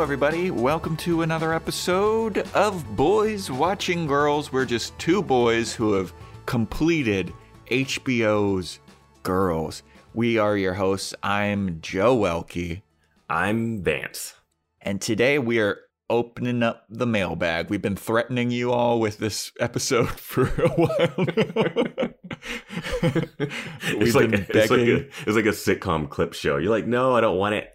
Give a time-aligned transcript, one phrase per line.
[0.00, 0.50] Hello, everybody.
[0.50, 4.50] Welcome to another episode of Boys Watching Girls.
[4.50, 6.14] We're just two boys who have
[6.46, 7.34] completed
[7.70, 8.78] HBO's
[9.22, 9.82] Girls.
[10.14, 11.14] We are your hosts.
[11.22, 12.80] I'm Joe Welke.
[13.28, 14.36] I'm Vance.
[14.80, 15.76] And today we are
[16.08, 17.68] opening up the mailbag.
[17.68, 20.94] We've been threatening you all with this episode for a while.
[23.02, 24.96] it's, like, it's, like a,
[25.26, 26.56] it's like a sitcom clip show.
[26.56, 27.70] You're like, no, I don't want it.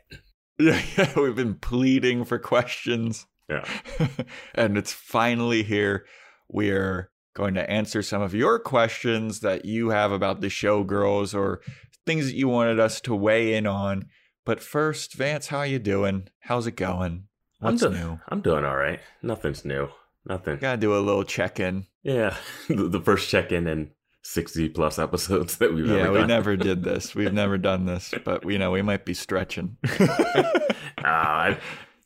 [0.59, 3.25] Yeah, yeah, we've been pleading for questions.
[3.49, 3.65] Yeah.
[4.55, 6.05] and it's finally here.
[6.47, 11.59] We're going to answer some of your questions that you have about the showgirls or
[12.05, 14.05] things that you wanted us to weigh in on.
[14.45, 16.29] But first, Vance, how you doing?
[16.39, 17.25] How's it going?
[17.59, 18.19] What's I'm do- new?
[18.29, 18.99] I'm doing all right.
[19.21, 19.89] Nothing's new.
[20.25, 20.57] Nothing.
[20.57, 21.85] Gotta do a little check in.
[22.03, 22.35] Yeah.
[22.69, 23.91] the first check in in
[24.27, 26.27] 60 plus episodes that we've yeah, ever we done.
[26.27, 27.13] never did this.
[27.13, 29.77] We've never done this, but you know, we might be stretching.
[31.03, 31.55] uh,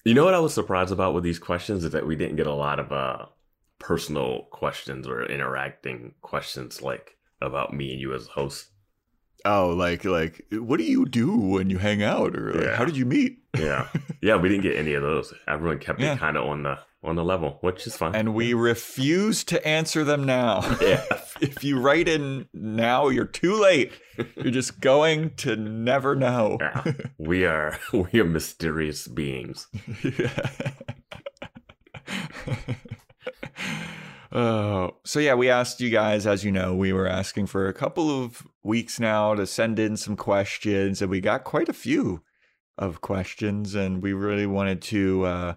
[0.05, 2.47] you know what I was surprised about with these questions is that we didn't get
[2.47, 3.25] a lot of uh,
[3.79, 8.69] personal questions or interacting questions like about me and you as hosts.
[9.45, 12.75] oh, like like what do you do when you hang out or like, Yeah.
[12.75, 13.39] how did you meet?
[13.57, 13.87] Yeah.
[14.21, 15.33] yeah, we didn't get any of those.
[15.47, 16.13] Everyone kept Yeah.
[16.15, 18.13] it kind of on the on the level, which is fine.
[18.13, 20.61] And we refuse to answer them now.
[20.81, 21.01] Yeah.
[21.41, 23.93] If you write in now, you're too late.
[24.35, 26.57] You're just going to never know.
[26.59, 26.83] yeah.
[27.17, 29.67] we are we are mysterious beings.
[34.31, 37.73] Oh, so yeah, we asked you guys, as you know, we were asking for a
[37.73, 42.21] couple of weeks now to send in some questions, and we got quite a few
[42.77, 45.55] of questions, and we really wanted to, uh,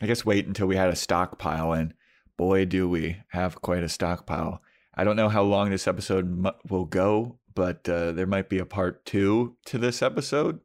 [0.00, 1.92] I guess, wait until we had a stockpile, and
[2.36, 4.62] boy, do we have quite a stockpile.
[4.98, 8.58] I don't know how long this episode mu- will go, but uh, there might be
[8.58, 10.58] a part two to this episode.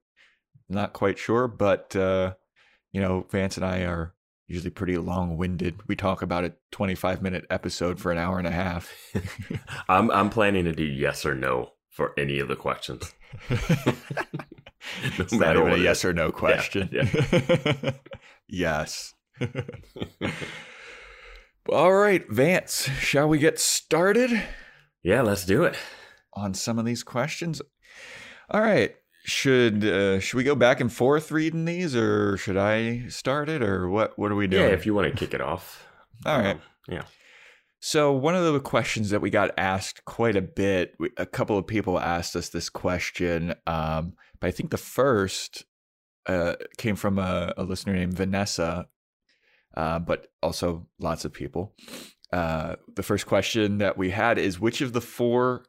[0.67, 2.33] Not quite sure, but uh,
[2.91, 4.15] you know, Vance and I are
[4.47, 5.87] usually pretty long-winded.
[5.87, 8.91] We talk about a 25-minute episode for an hour and a half.
[9.87, 13.13] I'm I'm planning to do yes or no for any of the questions.
[13.49, 13.55] no
[15.19, 16.89] It's not even a yes or no question.
[18.47, 19.13] yes.
[21.69, 24.31] All right, Vance, shall we get started
[25.01, 25.75] Yeah, let's do it.
[26.33, 27.61] on some of these questions?
[28.49, 28.95] All right.
[29.25, 33.63] Should uh, should we go back and forth reading these, or should I start it,
[33.63, 34.19] or what?
[34.19, 34.63] What are we doing?
[34.67, 35.87] Yeah, if you want to kick it off.
[36.25, 36.55] All right.
[36.57, 37.03] Um, yeah.
[37.79, 41.57] So one of the questions that we got asked quite a bit, we- a couple
[41.57, 45.63] of people asked us this question, um, but I think the first
[46.27, 48.87] uh, came from a, a listener named Vanessa,
[49.75, 51.73] uh, but also lots of people.
[52.31, 55.65] Uh, the first question that we had is, which of the four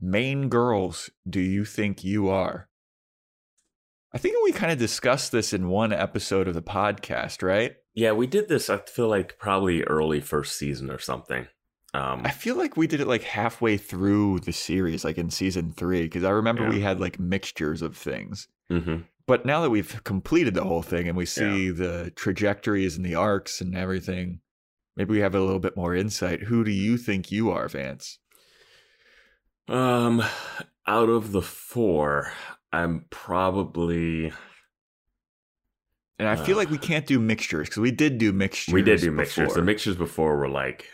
[0.00, 2.68] main girls do you think you are?
[4.12, 7.76] I think we kind of discussed this in one episode of the podcast, right?
[7.94, 8.68] Yeah, we did this.
[8.68, 11.46] I feel like probably early first season or something.
[11.94, 15.72] Um, I feel like we did it like halfway through the series, like in season
[15.72, 16.70] three, because I remember Yeah.
[16.70, 18.48] we had like mixtures of things.
[18.70, 19.04] mhm.
[19.26, 23.14] But now that we've completed the whole thing and we see the trajectories and the
[23.14, 24.40] arcs and everything,
[24.96, 26.42] maybe we have a little bit more insight.
[26.44, 28.18] Who do you think you are, Vance?
[29.68, 30.22] Um,
[30.86, 32.32] out of the four,
[32.72, 34.32] I'm probably
[36.18, 36.58] And I feel Uh.
[36.58, 38.72] like we can't do mixtures because we did do mixtures.
[38.74, 39.48] we did do mixtures.
[39.48, 39.56] before.
[39.56, 40.86] The mixtures before were like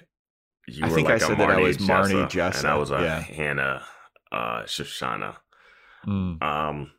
[0.66, 2.68] you I were think I like a said that I Marnie was Marnie Jessa, and
[2.68, 3.20] I was a yeah.
[3.20, 3.82] Hannah
[4.30, 5.36] uh, Shoshana.
[6.06, 6.90] Mm, Um,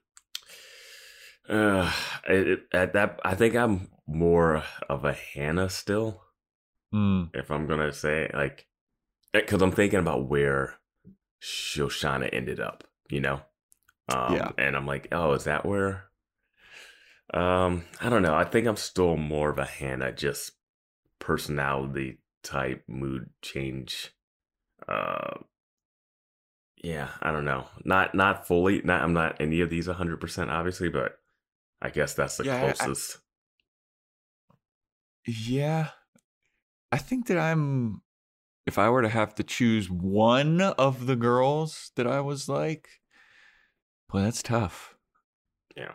[1.49, 1.91] uh,
[2.27, 6.21] it, at that, I think I'm more of a Hannah still.
[6.93, 8.67] mm, If I'm gonna say like,
[9.33, 10.75] because I'm thinking about where
[11.41, 13.41] Shoshana ended up, you know.
[14.09, 14.51] Um, Yeah.
[14.57, 16.05] And I'm like, oh, is that where?
[17.33, 18.33] Um, I don't know.
[18.33, 20.53] I think I'm still more of a Hannah, just
[21.19, 24.11] personality type, mood change.
[24.87, 25.35] Uh,
[26.83, 27.67] yeah, I don't know.
[27.83, 28.81] Not not fully.
[28.83, 31.18] Not I'm not any of these 100 percent obviously, but
[31.81, 33.19] I guess that's the Yeah, I- I- closest.
[35.27, 35.89] Yeah.
[36.91, 38.01] I think that I'm
[38.65, 42.87] if I were to have to choose one of the girls that I was like,
[44.09, 44.95] boy, that's tough.
[45.75, 45.93] Yeah.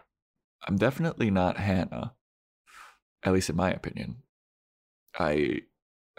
[0.67, 2.15] I'm definitely not Hannah.
[3.23, 4.23] At least in my opinion.
[5.19, 5.61] I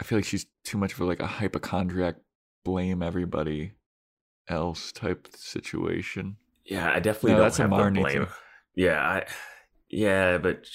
[0.00, 2.16] I feel like she's too much of a, like a hypochondriac
[2.64, 3.72] blame everybody
[4.48, 6.36] else type situation.
[6.64, 8.24] Yeah, I definitely No, don't that's a have the blame.
[8.26, 8.26] thing.
[8.74, 9.26] Yeah, I
[9.88, 10.66] yeah, but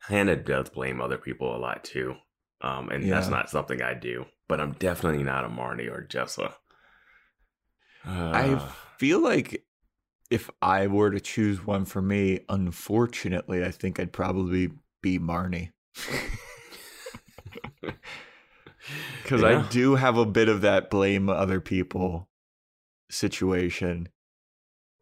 [0.00, 2.14] Hannah does blame other people a lot too.
[2.60, 4.24] Um, and that's not something I do.
[4.48, 6.54] But I'm definitely not a Marnie or Jessa.
[8.04, 9.64] I Uh, feel like
[10.30, 14.70] if I were to choose one for me, unfortunately, I think I'd probably
[15.02, 15.72] be Marnie.
[19.22, 19.58] Because Yeah.
[19.58, 22.30] I do have a bit of that blame other people
[23.10, 24.08] situation.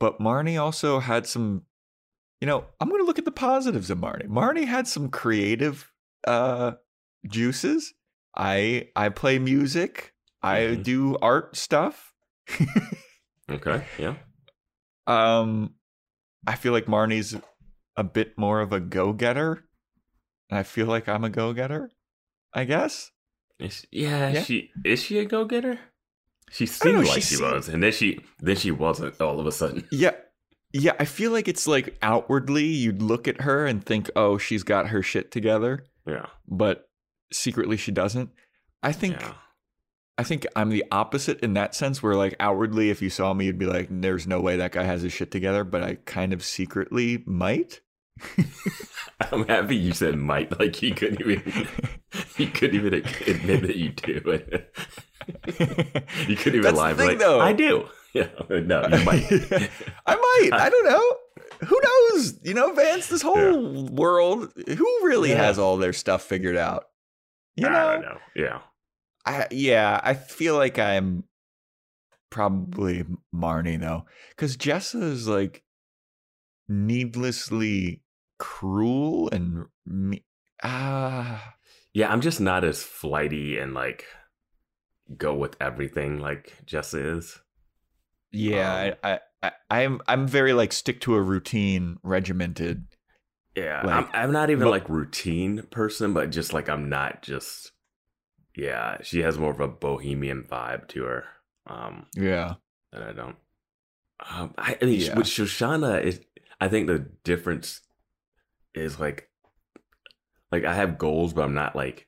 [0.00, 1.65] But Marnie also had some,
[2.40, 4.28] you know, I'm going to look at the positives of Marnie.
[4.28, 5.90] Marnie had some creative
[6.26, 6.72] uh,
[7.28, 7.94] juices.
[8.36, 10.12] I I play music.
[10.42, 10.82] I Mhm.
[10.82, 12.12] do art stuff.
[13.50, 13.84] Okay.
[13.98, 14.14] Yeah.
[15.06, 15.74] Um,
[16.46, 17.36] I feel like Marnie's
[17.96, 19.64] a bit more of a go-getter.
[20.50, 21.90] And I feel like I'm a go-getter.
[22.52, 23.10] I guess.
[23.58, 24.42] Is yeah, Yeah.
[24.42, 25.78] She is she a go getter?
[26.50, 29.20] She don't know, seemed like she she seemed- was, and then she then she wasn't.
[29.20, 29.86] All of a sudden.
[29.90, 30.12] Yeah.
[30.72, 34.62] Yeah, I feel like it's like outwardly you'd look at her and think, "Oh, she's
[34.62, 36.26] got her shit together," Yeah.
[36.46, 36.88] but
[37.32, 38.30] secretly she doesn't.
[38.82, 39.34] I think Yeah.
[40.18, 43.46] I think I'm the opposite in that sense where like outwardly if you saw me
[43.46, 46.32] you'd be like, "There's no way that guy has his shit together," but I kind
[46.32, 47.80] of secretly might.
[49.32, 50.58] I'm happy you said might.
[50.58, 51.68] Like you couldn't even
[52.36, 54.74] he couldn't even admit that you do it.
[56.28, 56.92] you couldn't even That's lie.
[56.92, 57.40] be thing, like, though.
[57.40, 57.88] I do.
[58.50, 58.60] Yeah.
[58.60, 59.26] No, you might.
[60.06, 60.50] I might.
[60.52, 61.16] I don't know.
[61.68, 62.38] Who knows?
[62.42, 65.44] You know, Vance, this whole world, who really Yeah.
[65.44, 66.84] has all their stuff figured out?
[67.56, 67.76] You know?
[67.88, 68.18] I don't know.
[68.34, 68.58] Yeah.
[69.24, 71.24] I yeah, I feel like I'm
[72.30, 73.04] probably
[73.34, 75.62] Marnie though, because Jessa is like
[76.68, 78.02] needlessly
[78.38, 80.24] cruel and me-
[80.62, 81.54] ah
[81.92, 84.04] Yeah, I'm just not as flighty and like
[85.16, 87.40] go with everything like Jessa is.
[88.32, 88.92] Yeah.
[89.02, 89.52] I, I I
[89.82, 92.86] I'm I'm very like stick to a routine, regimented.
[93.54, 97.22] Yeah, Like, I'm, I'm not even mo- like routine person, but just like I'm not
[97.22, 97.72] just.
[98.54, 101.24] Yeah, she has more of a bohemian vibe to her.
[101.66, 102.54] Um, Yeah,
[102.92, 103.36] that I don't.
[104.30, 105.16] Um, I, I mean, Yeah.
[105.16, 106.20] with Shoshana, is
[106.60, 107.80] I think the difference
[108.74, 109.28] is like,
[110.52, 112.06] like I have goals, but I'm not like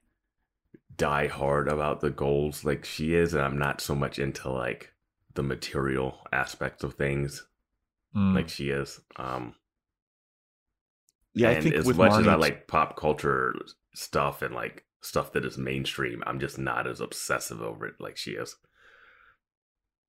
[0.96, 4.92] die hard about the goals like she is, and I'm not so much into like
[5.38, 7.46] the material aspects of things
[8.16, 8.34] Mm.
[8.34, 9.00] like she is.
[9.16, 9.54] Um,
[11.34, 11.50] yeah.
[11.50, 13.54] I and think as with much Marnie, as I like pop culture
[13.94, 18.16] stuff and like stuff that is mainstream, I'm just not as obsessive over it like
[18.16, 18.56] she is.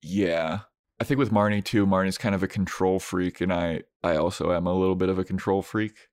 [0.02, 0.60] Yeah.
[0.98, 4.52] I think with Marnie too, Marnie's kind of a control freak and I I also
[4.52, 6.08] am a little bit of a control freak.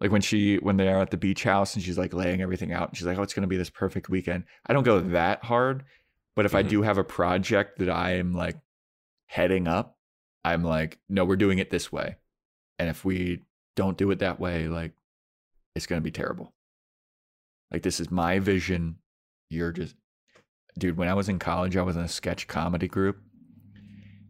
[0.00, 2.72] Like when she when they are at the beach house and she's like laying everything
[2.72, 5.00] out and she's like, "Oh, it's going to be this perfect weekend." I don't go
[5.00, 5.84] that hard,
[6.36, 6.68] but if I Mhm.
[6.68, 8.56] do have a project that I am like
[9.26, 9.98] heading up,
[10.44, 12.16] I'm like, "No, we're doing it this way."
[12.78, 13.42] And if we
[13.76, 14.92] don't do it that way, like
[15.74, 16.54] it's going to be terrible.
[17.70, 18.98] Like this is my vision.
[19.50, 19.96] You're just
[20.76, 23.22] dude, when I was in college, I was in a sketch comedy group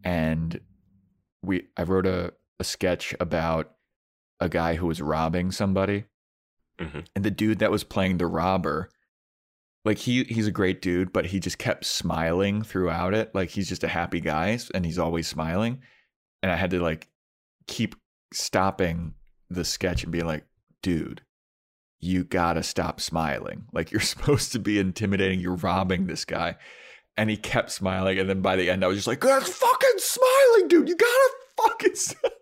[0.05, 0.61] and
[1.43, 3.75] we I wrote a, a sketch about
[4.41, 6.05] a guy who was robbing somebody.
[6.79, 7.07] Mhm.
[7.15, 8.91] And the dude that was playing the robber,
[9.85, 13.35] like he he's a great dude, but he just kept smiling throughout it.
[13.35, 15.81] Like he's just a happy guy and he's always smiling.
[16.43, 17.09] And I had to like
[17.67, 17.95] keep
[18.33, 19.15] stopping
[19.51, 20.45] the sketch and being like,
[20.83, 21.23] dude,
[22.01, 23.65] you gotta stop smiling.
[23.73, 25.41] Like you're supposed to be intimidating.
[25.41, 26.57] You're robbing this guy.
[27.17, 28.19] And he kept smiling.
[28.19, 30.89] And then by the end, I was just like, that's fucking smiling, dude.
[30.89, 32.33] You gotta fucking stop.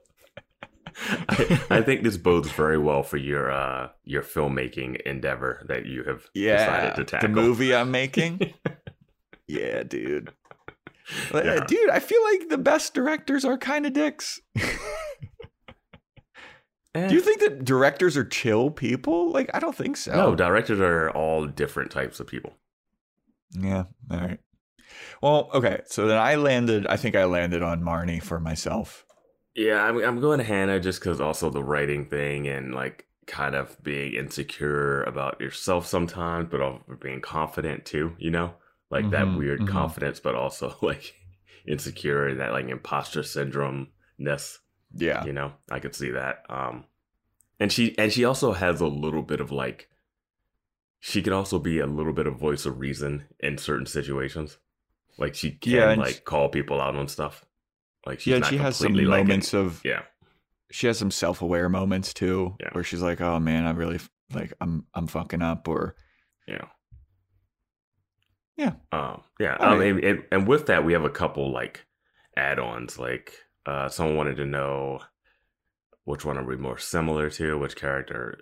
[1.29, 6.05] I, I think this bodes very well for your uh your filmmaking endeavor that you
[6.05, 6.59] have yeah.
[6.59, 7.29] decided to tackle.
[7.29, 8.55] The movie I'm making.
[9.47, 10.33] yeah, dude.
[11.35, 11.65] Yeah.
[11.67, 14.41] Dude, I feel like the best directors are kind of dicks.
[16.95, 19.31] Eh, Do you think that directors are chill people?
[19.33, 20.13] Like, I don't think so.
[20.13, 22.53] no, directors are all different types of people.
[23.59, 23.85] Yeah.
[24.11, 24.39] All right.
[25.23, 25.81] Well, okay.
[25.87, 29.07] So then I landed, I think I landed on Marnie for myself.
[29.55, 33.55] Yeah, I'm I'm going to Hannah just because also the writing thing and like kind
[33.55, 38.15] of being insecure about yourself sometimes, but also being confident too.
[38.19, 38.55] You know,
[38.91, 39.67] like that Mhm, weird mhm.
[39.67, 41.15] confidence, but also like
[41.67, 44.59] insecure and that like imposter syndrome ness.
[44.95, 45.27] Yeah.
[45.27, 46.45] You know, I could see that.
[46.49, 46.85] Um,
[47.61, 49.89] and she and she also has a little bit of like,
[51.01, 54.57] she can also be a little bit of voice of reason in certain situations.
[55.19, 57.47] Like she can Yeah, like she- call people out on stuff.
[58.07, 60.03] Like she's yeah, she has some like, moments of, yeah.
[60.71, 62.71] she has some self-aware moments too, Yeah.
[62.73, 64.01] where she's like, "Oh man, I really
[64.33, 65.95] like I'm I'm fucking up," or
[66.49, 66.65] Yeah.
[68.57, 68.73] Yeah.
[68.93, 69.57] Um, yeah.
[69.59, 69.89] Um, right.
[69.89, 71.87] and, and, and with that, we have a couple like
[72.37, 72.99] add-ons.
[72.99, 73.33] Like,
[73.67, 75.01] uh, someone wanted to know
[76.05, 78.41] which one are we more similar to, which character.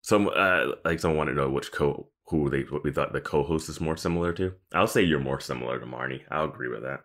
[0.00, 3.20] Some uh, like someone wanted to know which co who they what we thought the
[3.20, 4.52] co-host is more similar to.
[4.72, 6.22] I'll say you're more similar to Marnie.
[6.30, 7.00] I'll agree with that.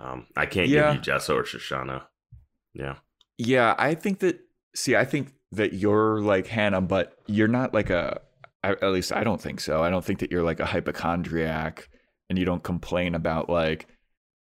[0.00, 0.94] Um, I can't Yeah.
[0.94, 2.04] give you Jessa or Shoshana.
[2.74, 2.96] Yeah.
[3.36, 4.40] Yeah, I think that.
[4.74, 8.20] See, I think that you're like Hannah, but you're not like a.
[8.64, 9.82] At least I don't think so.
[9.82, 11.88] I don't think that you're like a hypochondriac,
[12.28, 13.86] and you don't complain about like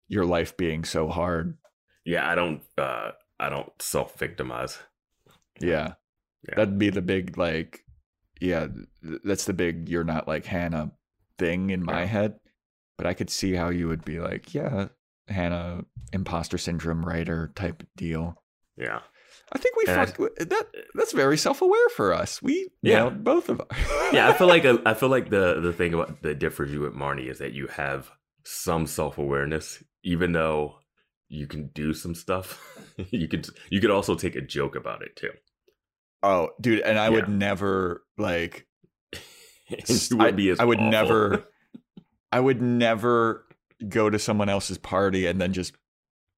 [0.08, 1.58] your life being so hard.
[2.06, 2.62] Yeah, I don't.
[2.78, 4.78] uh I don't self victimize.
[5.60, 5.94] Yeah.
[6.48, 6.56] Yeah.
[6.56, 7.84] That'd be the big like
[8.40, 8.68] yeah,
[9.04, 10.92] th- that's the big you're not like Hannah
[11.38, 12.06] thing in my Yeah.
[12.06, 12.40] head.
[12.98, 14.88] But I could see how you would be like, yeah,
[15.28, 18.42] Hannah imposter syndrome writer type deal.
[18.78, 19.00] Yeah.
[19.54, 20.06] I think we And I-
[20.46, 22.42] that that's very self-aware for us.
[22.42, 23.00] We Yeah.
[23.00, 23.68] nailed both of us.
[24.14, 26.82] Yeah, I feel like uh, I feel like the the thing about that differs you
[26.82, 28.12] with Marnie is that you have
[28.46, 30.76] some self awareness, even though
[31.30, 32.60] you can do some stuff.
[33.12, 35.32] you could you could also take a joke about it too.
[36.24, 38.68] Oh, dude, and I would never like
[39.70, 40.92] you I, would be as I would awful.
[40.92, 41.44] never
[42.32, 43.46] I would never
[43.90, 45.74] go to someone else's party and then just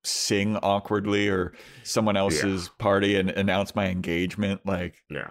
[0.04, 5.30] sing awkwardly or someone else's party and announce my engagement like Yeah.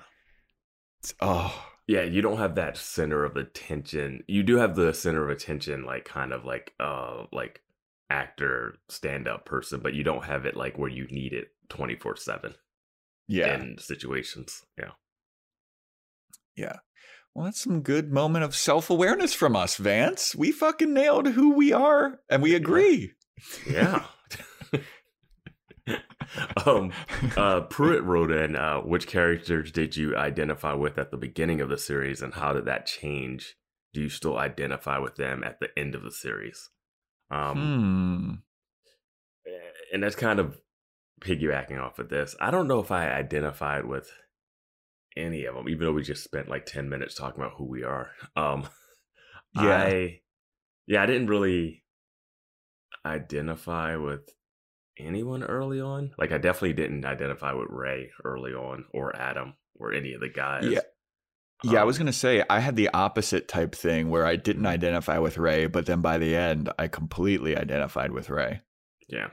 [1.00, 4.22] it's, oh Yeah, you don't have that center of attention.
[4.28, 7.60] You do have the center of attention, like kind of like uh like
[8.08, 11.96] actor stand up person, but you don't have it like where you need it twenty
[11.96, 12.54] four seven
[13.28, 14.62] yeah in situations.
[14.78, 14.92] Yeah.
[16.56, 16.76] Yeah.
[17.34, 21.72] Well that's some good moment of self-awareness from us vance we fucking nailed who we
[21.72, 23.12] are and we agree
[23.68, 24.04] Yeah.
[26.66, 26.92] um
[27.36, 31.68] uh Pruitt wrote in uh which characters did you identify with at the beginning of
[31.68, 33.56] the series and how did that change?
[33.92, 36.70] Do you still identify with them at the end of the series?
[37.30, 38.40] Um
[39.44, 39.52] hmm
[39.92, 40.58] and that's kind of
[41.20, 42.34] piggybacking off of this.
[42.40, 44.10] I don't know if I identified with
[45.16, 47.84] any of them, even though we just spent like 10 minutes talking about who we
[47.84, 48.10] are.
[48.36, 48.68] Um,
[49.54, 49.82] Yeah.
[49.82, 50.20] I,
[50.86, 51.84] yeah, I didn't really
[53.04, 54.22] identify with
[54.98, 56.12] anyone early on.
[56.18, 60.28] Like, I definitely didn't identify with Ray early on or Adam or any of the
[60.28, 60.64] guys.
[60.64, 60.80] Yeah.
[61.64, 64.66] Yeah, I was Um, gonna say I had the opposite type thing where I didn't
[64.66, 68.62] identify with Ray, but then by the end I completely identified with Ray.
[69.08, 69.28] Yeah.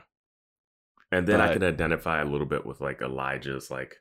[1.10, 3.96] And then I But- can identify a little bit with like Elijah's like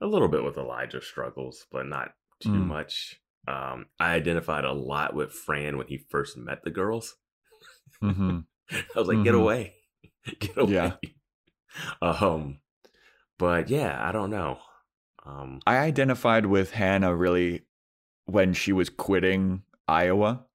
[0.00, 2.64] a little bit with Elijah's struggles, but not too Mm.
[2.64, 3.20] much.
[3.48, 7.16] Um I identified a lot with Fran when he first met the girls.
[8.00, 8.40] hmm
[8.72, 9.34] I was like, get Mhm.
[9.34, 9.76] away.
[10.40, 10.72] Get away.
[10.72, 10.96] Yeah.
[12.02, 12.60] Um
[13.38, 14.60] but yeah, I don't know.
[15.24, 17.66] Um I identified with Hannah really
[18.26, 20.46] when she was quitting Iowa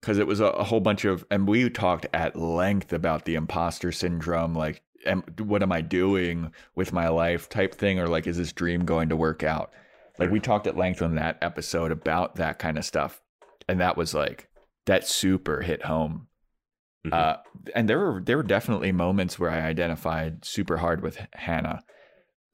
[0.00, 3.34] Because it was a, a whole bunch of, and we talked at length about the
[3.34, 8.26] imposter syndrome, like, am, what am I doing with my life type thing, or like,
[8.26, 9.70] is this dream going to work out?
[10.18, 13.20] Like, we talked at length on that episode about that kind of stuff,
[13.68, 14.48] and that was like
[14.86, 16.26] that super hit home.
[17.06, 17.12] Mhm.
[17.14, 17.36] Uh,
[17.74, 21.82] and there were there were definitely moments where I identified super hard with Hannah.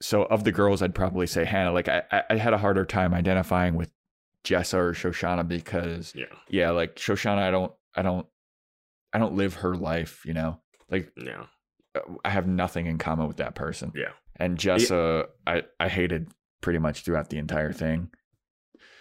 [0.01, 1.73] So of the girls, I'd probably say Hannah.
[1.73, 3.91] Like I- I had a harder time identifying with
[4.47, 6.25] Jessa or Shoshana because yeah.
[6.49, 8.25] yeah, like Shoshana, I don't, I don't,
[9.13, 10.23] I don't live her life.
[10.25, 11.45] You know, like Yeah.
[12.23, 13.91] I have nothing in common with that person.
[13.95, 14.11] Yeah.
[14.35, 18.09] And Jessa, I I hated pretty much throughout the entire thing.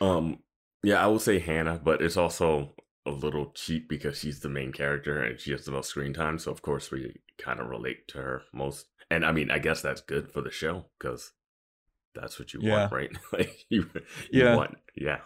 [0.00, 0.38] Um,
[0.82, 2.74] yeah, I would say Hannah, but it's also
[3.04, 6.38] a little cheap because she's the main character and she has the most screen time.
[6.38, 8.86] So of course we kind of relate to her most.
[9.10, 11.32] And I mean, I guess that's good for the show because
[12.14, 12.72] that's what you Yeah.
[12.80, 13.10] want, right?
[13.32, 13.88] like you,
[14.30, 14.56] you Yeah.
[14.56, 15.18] want, yeah,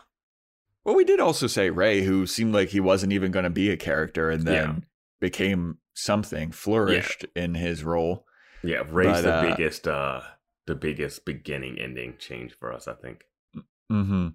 [0.84, 3.70] Well, we did also say Ray, who seemed like he wasn't even going to be
[3.70, 4.76] a character, and then Yeah.
[5.20, 8.26] became something, flourished in his role.
[8.62, 8.82] yeah.
[8.88, 10.20] Ray's But, the uh, biggest, uh,
[10.66, 13.24] the biggest beginning ending change for us, I think.
[13.90, 14.28] Mm-hmm.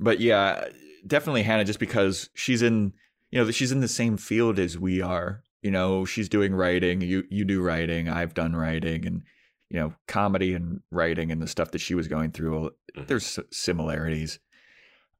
[0.00, 0.68] But yeah,
[1.06, 2.92] definitely Hannah, just because she's in,
[3.30, 5.42] you know, she's in the same field as we are.
[5.62, 7.00] You know, she's doing writing.
[7.02, 8.08] You you do writing.
[8.08, 9.22] I've done writing, and
[9.70, 12.70] you know, comedy and writing and the stuff that she was going through.
[12.96, 13.06] Mhm.
[13.06, 14.38] There's similarities.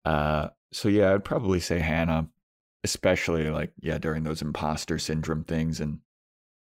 [0.05, 2.29] Uh, so yeah, I'd probably say Hannah,
[2.85, 5.99] especially like yeah during those imposter syndrome things and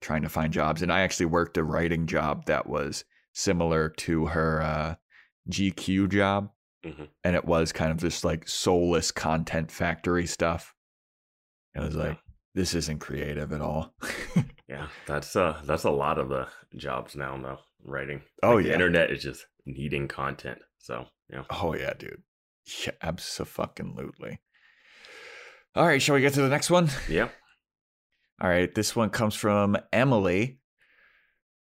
[0.00, 0.82] trying to find jobs.
[0.82, 3.04] And I actually worked a writing job that was
[3.34, 4.94] similar to her uh,
[5.50, 6.50] GQ job
[6.84, 7.08] Mhm.
[7.24, 10.74] and it was kind of this like soulless content factory stuff.
[11.74, 12.18] It was like,
[12.54, 13.94] this isn't creative at all.
[14.68, 17.58] Yeah, that's uh, that's a lot of the jobs now, though.
[17.84, 18.22] Writing.
[18.44, 20.60] oh Like, the yeah, internet is just needing content.
[20.78, 21.42] So yeah.
[21.50, 22.22] oh yeah, dude.
[22.86, 24.40] Yeah, absolutely.
[25.74, 26.90] All right, shall we get to the next one?
[27.08, 27.28] Yeah.
[28.40, 30.58] All right, this one comes from Emily.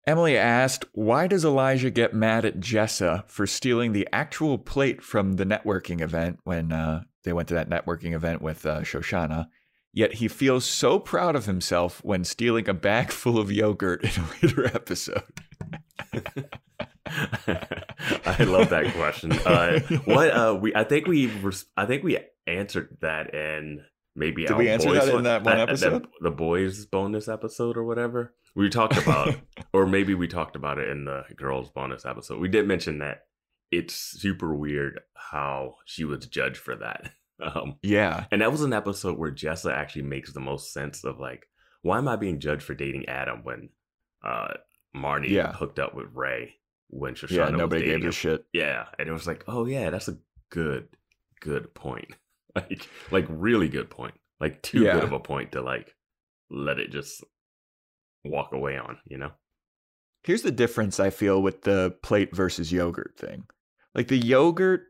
[0.07, 5.33] Emily asked, Why does Elijah get mad at Jessa for stealing the actual plate from
[5.33, 9.47] the networking event when uh, they went to that networking event with uh, Shoshana?
[9.93, 14.23] Yet he feels so proud of himself when stealing a bag full of yogurt in
[14.23, 15.23] a later episode.
[17.07, 19.31] I love that question.
[19.33, 23.83] Uh, what uh, we I think we res- I think we answered that in
[24.15, 26.07] maybe Did we answer that in that one uh, uh, the- episode?
[26.21, 29.35] the boys bonus episode or whatever we talked about,
[29.73, 32.39] or maybe we talked about it in the girls bonus episode.
[32.39, 33.21] We did mention that
[33.71, 37.11] it's super weird how she was judged for that.
[37.43, 38.25] Um, yeah.
[38.31, 41.47] and that was an episode where Jessa actually makes the most sense of like,
[41.81, 43.69] why am I being judged for dating Adam when
[44.23, 44.49] uh
[44.95, 45.51] Marnie Yeah.
[45.51, 46.57] hooked up with Ray
[46.91, 47.49] when Shoshana Yeah.
[47.49, 48.45] Nobody gave a shit.
[48.53, 50.17] Yeah, and it was like, oh yeah, that's a
[50.51, 50.87] good,
[51.39, 52.11] good point.
[52.53, 54.13] Like, like really good point.
[54.41, 54.95] Like too Yeah.
[54.95, 55.95] good of a point to like
[56.49, 57.23] let it just
[58.25, 58.97] walk away on.
[59.07, 59.31] You know?
[60.23, 63.45] Here's the difference I feel with the plate versus yogurt thing.
[63.95, 64.81] Like the yogurt,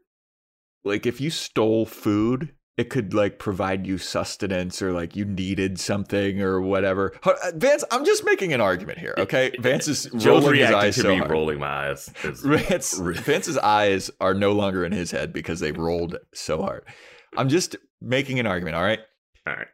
[0.83, 5.79] like if you stole food, it could like provide you sustenance or like you needed
[5.79, 7.13] something or whatever.
[7.23, 9.51] Uh, Vance, I'm just making an argument here, okay?
[9.59, 11.31] Vance is rolling his eyes to so me hard.
[11.31, 12.09] rolling my eyes.
[12.23, 16.85] Vance, Vance's eyes are no longer in his head because they rolled so hard.
[17.37, 18.99] I'm just making an argument, all right?
[19.45, 19.67] all right.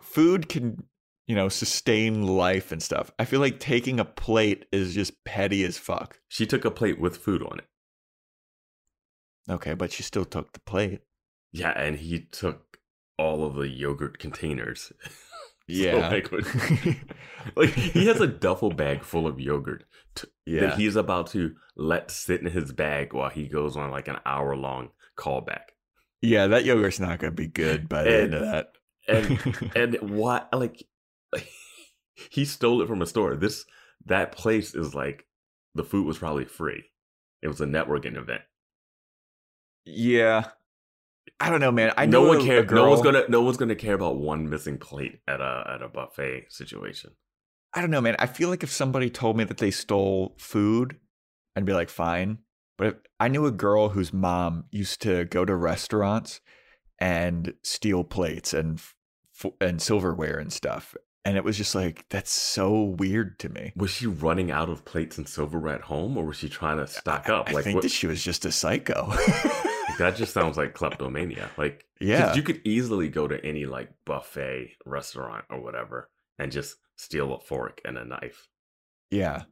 [0.00, 0.84] Food can,
[1.26, 3.10] you know, sustain life and stuff.
[3.18, 6.20] I feel like taking a plate is just petty as fuck.
[6.28, 7.64] She took a plate with food on it.
[9.48, 11.00] Okay, but she still took the plate.
[11.54, 12.78] Yeah, and he took
[13.16, 14.92] all of the yogurt containers.
[15.66, 16.08] Yeah.
[16.10, 16.30] like,
[17.56, 19.84] like he has a duffel bag full of yogurt
[20.14, 20.60] t- yeah.
[20.60, 24.18] that he's about to let sit in his bag while he goes on like an
[24.26, 25.70] hour long callback.
[26.20, 28.72] yeah, that yogurt's not going to be good by the end of that.
[29.08, 30.84] And and why like,
[31.32, 31.48] like
[32.30, 33.34] he stole it from a store.
[33.34, 33.64] This
[34.04, 35.24] that place is like
[35.74, 36.84] the food was probably free.
[37.40, 38.42] It was a networking event.
[39.86, 40.48] yeah.
[41.40, 41.92] I don't know, man.
[41.96, 42.62] I no know one a.
[42.62, 43.24] No one's gonna.
[43.28, 47.10] No one's gonna care about one missing plate at a at a buffet situation.
[47.74, 48.16] I don't know, man.
[48.18, 50.96] I feel like if somebody told me that they stole food,
[51.56, 52.38] I'd be like, fine.
[52.78, 56.40] But if, I knew a girl whose mom used to go to restaurants
[57.00, 60.94] and steal plates and f- and silverware and stuff,
[61.24, 63.72] and it was just like that's so weird to me.
[63.76, 66.86] Was she running out of plates and silverware at home, or was she trying to
[66.86, 67.50] stock up?
[67.50, 69.12] I like think what, that she was just a psycho.
[69.98, 71.50] that just sounds like kleptomania.
[71.56, 76.76] Like, yeah, you could easily go to any like buffet restaurant or whatever and just
[76.96, 78.48] steal a fork and a knife.
[79.10, 79.44] yeah.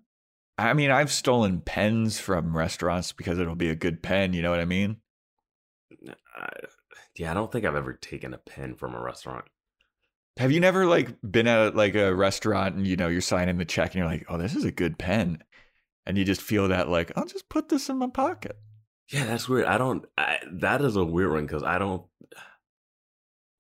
[0.59, 4.35] I mean, I've stolen pens from restaurants because it'll be a good pen.
[4.35, 4.99] You know what I mean?
[6.37, 6.49] I,
[7.17, 9.47] yeah, I don't think I've ever taken a pen from a restaurant.
[10.39, 13.65] Have you never like been at like a restaurant and you know you're signing the
[13.65, 15.43] check and you're like, oh, this is a good pen,
[16.07, 18.57] and you just feel that like I'll just put this in my pocket.
[19.13, 19.67] Yeah, that's weird.
[19.67, 20.07] I don't.
[20.17, 22.03] I, that is a weird one because I don't.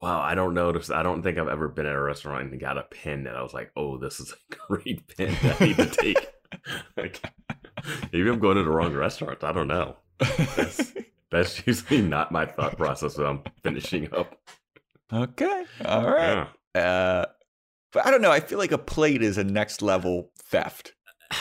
[0.00, 0.90] Wow, I don't notice.
[0.90, 3.42] I don't think I've ever been at a restaurant and got a pen that I
[3.42, 6.32] was like, "Oh, this is a great pen that I need to take."
[6.96, 7.22] like,
[8.12, 9.44] maybe I'm going to the wrong restaurant.
[9.44, 9.96] I don't know.
[10.18, 10.92] That's,
[11.30, 14.34] that's usually not my thought process when I'm finishing up.
[15.12, 16.48] okay, all right.
[16.74, 16.80] Yeah.
[16.82, 17.24] Uh,
[17.92, 18.32] but I don't know.
[18.32, 20.94] I feel like a plate is a next level theft.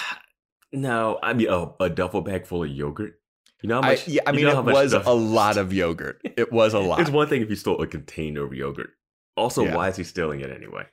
[0.74, 3.21] No, I mean a, a duffel bag full of yogurt.
[3.62, 4.08] You know how I, much?
[4.08, 6.20] yeah, I mean, it was stuff- a lot of yogurt.
[6.24, 7.00] It was a lot.
[7.02, 8.92] It's one thing if you stole a container of yogurt.
[9.38, 9.76] Also, Yeah.
[9.76, 10.86] why is he stealing it anyway?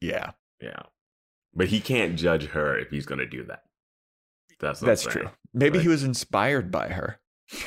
[0.00, 0.82] yeah, Yeah.
[1.54, 3.62] But he can't judge her if he's going to do that.
[4.58, 5.28] That's that's true.
[5.54, 7.20] Maybe Like- he was inspired by her.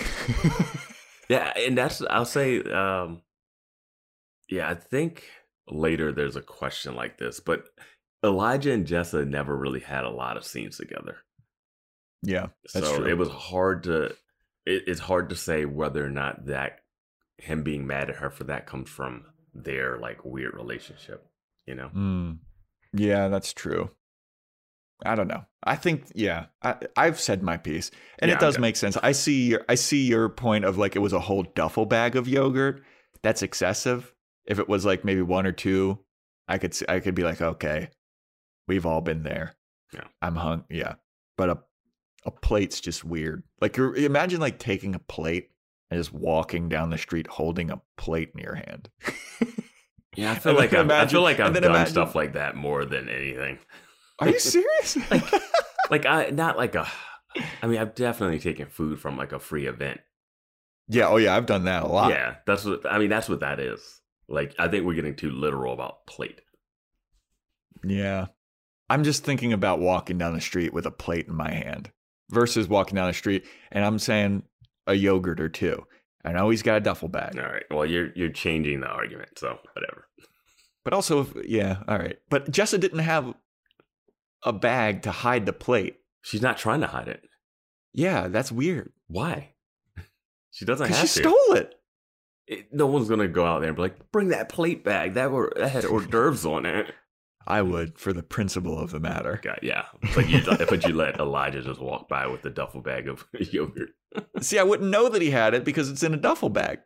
[1.30, 3.22] Yeah, and that's I'll say um
[4.48, 5.24] yeah, I think
[5.68, 7.64] later there's a question like this, but
[8.24, 11.18] Elijah and Jessa never really had a lot of scenes together.
[12.26, 13.08] Yeah, That's so true.
[13.08, 14.16] it was hard to it,
[14.66, 16.80] it's hard to say whether or not that
[17.38, 21.26] him being mad at her for that comes from their like weird relationship,
[21.66, 21.90] you know?
[21.96, 22.40] Mm.
[22.94, 23.90] Yeah, that's true.
[25.06, 25.44] I don't know.
[25.64, 28.62] I think yeah, I, I've said my piece, and Yeah, it does okay.
[28.62, 28.98] make sense.
[29.04, 32.16] I see your I see your point of like it was a whole duffel bag
[32.16, 32.82] of yogurt.
[33.22, 34.14] That's excessive.
[34.46, 36.00] If it was like maybe one or two,
[36.48, 37.90] I could I could be like, okay,
[38.68, 39.56] we've all been there.
[39.94, 40.06] Yeah.
[40.22, 40.64] I'm hung.
[40.70, 40.96] Yeah,
[41.38, 41.60] but a
[42.26, 43.44] a plate's just weird.
[43.62, 45.50] Like imagine like taking a plate
[45.92, 48.90] and just walking down the street holding a plate in your hand.
[50.16, 52.56] Yeah, I feel And like I've, I feel like I've done imagine- stuff like that
[52.56, 53.60] more than anything.
[54.20, 54.98] Are you serious?
[55.92, 56.88] Like I not like a
[57.62, 60.00] I mean, I've definitely taken food from like a free event.
[60.88, 61.08] yeah.
[61.10, 62.10] Oh yeah, I've done that a lot.
[62.10, 63.10] Yeah, that's what I mean.
[63.10, 64.02] That's what that is.
[64.28, 66.42] Like, I think we're getting too literal about plate.
[67.84, 68.28] Yeah.
[68.90, 71.92] I'm just thinking about walking down the street with a plate in my hand
[72.30, 74.44] versus walking down the street and I'm saying
[74.88, 75.86] a yogurt or two.
[76.24, 77.38] I know he's got a duffel bag.
[77.38, 77.64] All right.
[77.70, 80.08] Well, you're you're changing the argument, so whatever.
[80.84, 82.18] But also, if, yeah, all right.
[82.30, 83.34] But Jessa didn't have
[84.44, 85.98] a bag to hide the plate.
[86.24, 87.22] She's not trying to hide it.
[87.94, 88.92] Yeah, that's weird.
[89.08, 89.54] Why?
[90.52, 91.30] She doesn't have she to.
[91.30, 91.76] stole it.
[92.48, 95.14] It- no one's gonna go out there and be like, "Bring that plate back.
[95.14, 96.92] That were that had hors d'oeuvres on it."
[97.48, 99.40] I would for the principle of the matter.
[99.44, 99.86] God, yeah.
[100.16, 103.90] But you, but you let Elijah just walk by with the duffel bag of yogurt.
[104.42, 106.80] See, I wouldn't know that he had it because it's in a duffel bag.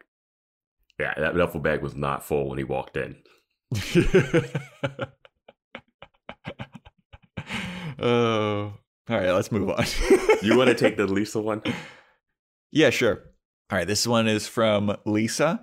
[1.00, 3.18] Yeah, that duffel bag was not full when he walked in.
[8.02, 8.74] Oh,
[9.10, 9.32] all right.
[9.32, 9.86] Let's move on.
[10.42, 11.62] You want to take the Lisa one?
[12.72, 13.24] Yeah, sure.
[13.70, 15.60] All right, this one is from Lisa.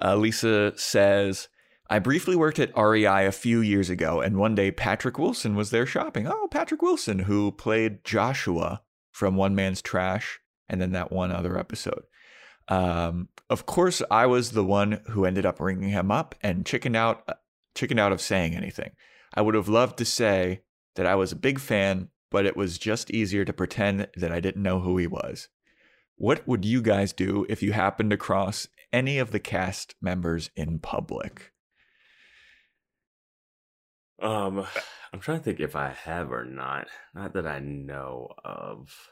[0.00, 1.48] Uh, Lisa says,
[1.90, 5.70] I briefly worked at REI a few years ago, and one day Patrick Wilson was
[5.70, 6.26] there shopping.
[6.26, 11.58] Oh, Patrick Wilson, who played Joshua from One Man's Trash and then that one other
[11.58, 12.04] episode.
[12.68, 16.96] Um, of course, I was the one who ended up ringing him up and chickened
[16.96, 17.28] out,
[17.74, 18.92] chickened out of saying anything.
[19.34, 20.62] I would have loved to say
[20.96, 24.40] that I was a big fan, but it was just easier to pretend that I
[24.40, 25.48] didn't know who he was.
[26.16, 30.50] What would you guys do if you happened to cross any of the cast members
[30.56, 31.52] in public?
[34.22, 34.66] Um,
[35.12, 36.88] I'm trying to think if I have or not.
[37.14, 39.10] Not that I know of.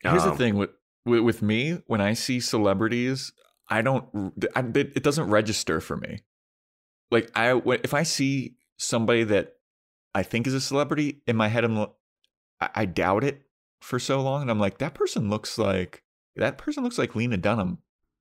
[0.00, 0.70] Here's the Um, thing with,
[1.06, 3.32] with with me when I see celebrities,
[3.68, 4.04] I don't
[4.54, 6.20] I, it it doesn't register for me.
[7.10, 9.54] Like I if I see somebody that
[10.14, 11.86] I think is a celebrity in my head, I'm
[12.60, 13.42] I doubt it
[13.80, 16.02] for so long, and I'm like that person looks like
[16.36, 17.78] that person looks like Lena Dunham,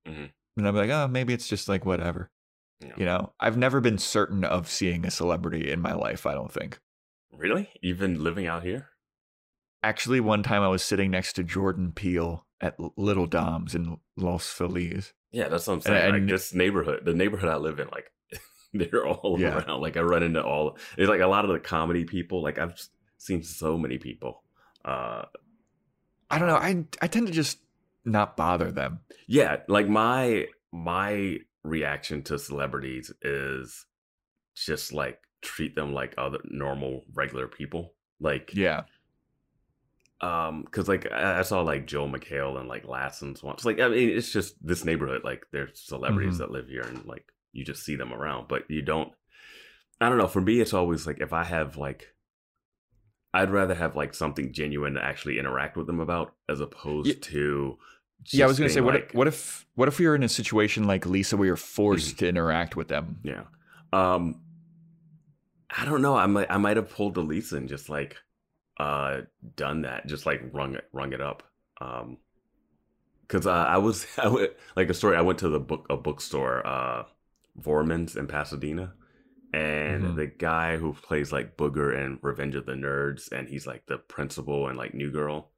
[0.08, 0.32] Mhm.
[0.58, 2.32] and I'm like oh maybe it's just like whatever.
[2.82, 2.94] Yeah.
[2.98, 6.26] You know, I've never been certain of seeing a celebrity in my life.
[6.26, 6.80] I don't think.
[7.36, 7.70] Really?
[7.82, 8.90] Even living out here?
[9.84, 14.50] Actually, one time I was sitting next to Jordan Peele at Little Dom's in Los
[14.50, 15.14] Feliz.
[15.32, 16.02] Yeah, that's what I'm saying.
[16.04, 18.12] I- like and- this neighborhood, the neighborhood I live in, like
[18.74, 19.58] they're all Yeah.
[19.60, 19.82] around.
[19.82, 20.78] Like I run into all.
[20.98, 22.42] It's like a lot of the comedy people.
[22.44, 22.80] Like I've
[23.18, 24.44] seen so many people.
[24.86, 25.24] Uh,
[26.30, 26.56] I don't know.
[26.58, 27.60] I I tend to just
[28.06, 29.00] not bother them.
[29.28, 33.86] yeah, like my my reaction to celebrities is
[34.56, 37.94] just like treat them like other normal regular people.
[38.20, 38.84] Like Yeah.
[40.22, 43.88] um because like I, I saw like Joel McHale and like lassens once like i
[43.90, 46.38] mean it's just this neighborhood like there's celebrities Mhm.
[46.40, 49.12] that live here and like you just see them around but you don't
[50.00, 52.14] i don't know for me it's always like if i have like
[53.34, 57.16] i'd rather have like something genuine to actually interact with them about as opposed Yeah.
[57.22, 57.78] to
[58.32, 60.24] yeah, I was gonna say, what like- if, what if what if we were in
[60.24, 62.20] a situation like Lisa, where you're forced Mhm.
[62.20, 63.20] to interact with them?
[63.24, 63.44] Yeah.
[63.92, 64.42] Um
[65.76, 66.16] I don't know.
[66.16, 68.18] I might I might have pulled the Lisa and just like
[68.80, 69.22] uh
[69.56, 71.44] done that, just like rung it rung it up.
[71.82, 72.18] Um
[73.28, 75.98] cuz uh, I was I went like a story I went to the book a
[75.98, 77.04] bookstore uh
[77.60, 78.94] Vroman's in Pasadena
[79.54, 80.16] and Mhm.
[80.16, 83.98] the guy who plays like Booger in Revenge of the Nerds and he's like the
[83.98, 85.52] principal and like New Girl.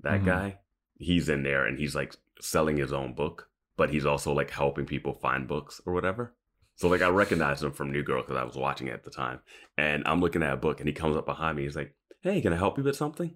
[0.00, 0.26] That Mhm.
[0.26, 0.58] guy,
[0.98, 4.84] he's in there and he's like selling his own book, but he's also like helping
[4.86, 6.34] people find books or whatever.
[6.76, 9.10] So like I recognized him from New Girl because I was watching it at the
[9.10, 9.40] time,
[9.76, 11.64] and I'm looking at a book, and he comes up behind me.
[11.64, 13.34] He's like, "Hey, can I help you with something?"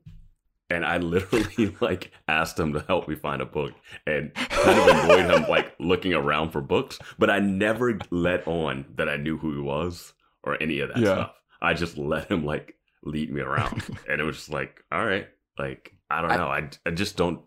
[0.71, 3.73] And I literally like asked him to help me find a book,
[4.07, 7.01] and kind of annoyed him like looking around for books.
[7.19, 10.13] But I never let on that I knew who he was
[10.45, 11.13] or any of that Yeah.
[11.15, 11.33] stuff.
[11.61, 15.27] I just let him like lead me around, and it was just like, all right,
[15.59, 17.41] like I don't I- know, I I just don't.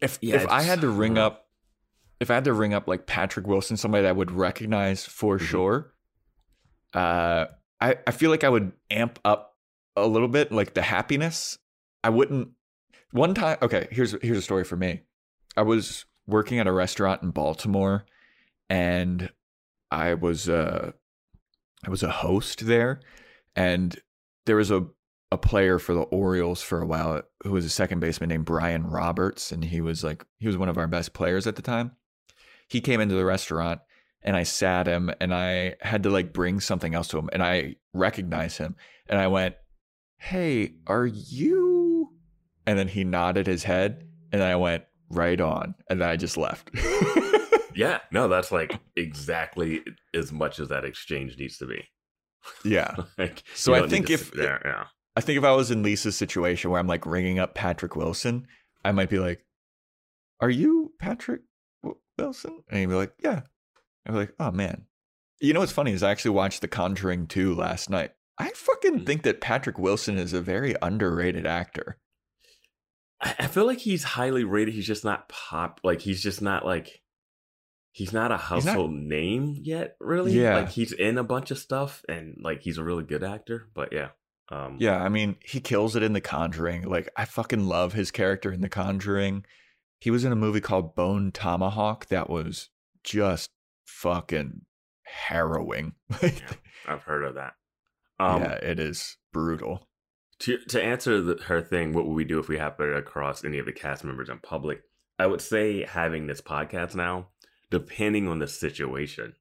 [0.00, 1.48] If Yeah, if I had to ring up,
[2.20, 5.38] if I had to ring up like Patrick Wilson, somebody that I would recognize for
[5.38, 5.42] Mhm.
[5.46, 5.94] sure,
[6.92, 7.46] uh,
[7.80, 9.56] I I feel like I would amp up
[9.96, 11.58] a little bit, like the happiness.
[12.02, 12.50] I wouldn't.
[13.12, 15.02] One time, okay, here's here's a story for me.
[15.56, 18.04] I was working at a restaurant in Baltimore,
[18.68, 19.30] and
[19.90, 20.92] I was uh,
[21.86, 23.00] I was a host there,
[23.54, 23.98] and
[24.46, 24.86] there was a
[25.34, 28.86] a player for the Orioles for a while who was a second baseman named Brian
[28.86, 31.92] Roberts, and he was like he was one of our best players at the time.
[32.68, 33.80] He came into the restaurant
[34.22, 37.42] and I sat him and I had to like bring something else to him and
[37.42, 38.74] I recognized him
[39.06, 39.54] and I went,
[40.16, 42.08] Hey, are you?
[42.66, 45.74] And then he nodded his head and I went, Right on.
[45.90, 46.70] And then I just left.
[47.76, 49.80] Yeah, no, that's like exactly
[50.14, 51.82] as much as that exchange needs to be.
[52.64, 52.94] yeah.
[53.18, 54.84] like, So I think if- yeah,
[55.16, 58.46] I think if I was in Lisa's situation where I'm like ringing up Patrick Wilson,
[58.84, 59.44] I might be like,
[60.40, 61.42] "Are you Patrick
[62.18, 63.42] Wilson?" And he'd be like, "Yeah."
[64.06, 64.86] I'd be like, "Oh man."
[65.40, 68.12] You know what's funny is I actually watched The Conjuring 2 last night.
[68.38, 69.06] I fucking Mm.
[69.06, 71.98] think that Patrick Wilson is a very underrated actor.
[73.20, 74.74] I, feel like he's highly rated.
[74.74, 75.80] He's just not pop.
[75.84, 77.02] Like he's just not like
[77.92, 79.96] he's not a not- household name yet.
[80.00, 80.56] Really, Yeah.
[80.56, 83.68] Like he's in a bunch of stuff, and like he's a really good actor.
[83.74, 84.08] But yeah,
[84.50, 86.82] Um, Yeah, I mean, he kills it in The Conjuring.
[86.82, 89.44] Like, I fucking love his character in The Conjuring.
[90.00, 92.68] He was in a movie called Bone Tomahawk that was
[93.02, 93.50] just
[93.86, 94.62] fucking
[95.04, 95.94] harrowing.
[96.22, 97.54] Like, yeah, I've heard of that.
[98.20, 99.88] Um, yeah, it is brutal.
[100.40, 103.58] to to answer the, her thing, what would we do if we happened across any
[103.58, 104.82] of the cast members in public?
[105.18, 107.28] I would say having this podcast now,
[107.70, 109.34] depending on the situation,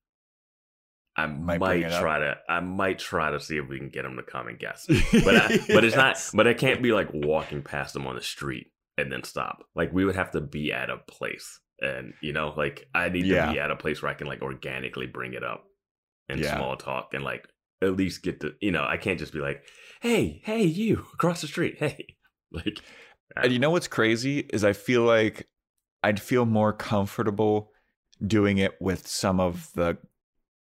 [1.15, 2.01] I Might might, bring it up.
[2.01, 4.57] try to I might try to see if we can get them to come and
[4.57, 4.87] guess.
[5.23, 6.17] But I, but it's not.
[6.33, 9.63] But I can't be like walking past them on the street and then stop.
[9.75, 13.25] Like we would have to be at a place, and you know, like I need
[13.25, 13.45] Yeah.
[13.45, 15.65] to be at a place where I can like organically bring it up
[16.29, 16.55] in Yeah.
[16.55, 17.47] small talk and like
[17.83, 19.63] at least get to you know I can't just be like,
[20.01, 22.15] hey, hey, you across the street, hey,
[22.51, 22.79] like
[23.35, 25.47] And you know what's crazy is I feel like
[26.01, 27.71] I'd feel more comfortable
[28.25, 29.97] doing it with some of the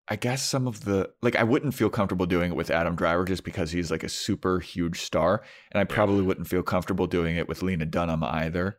[0.08, 3.26] I guess some of the like I wouldn't feel comfortable doing it with Adam Driver
[3.26, 7.38] just because he's like a super huge star and I probably wouldn't feel comfortable doing
[7.38, 8.78] it with Lena Dunham either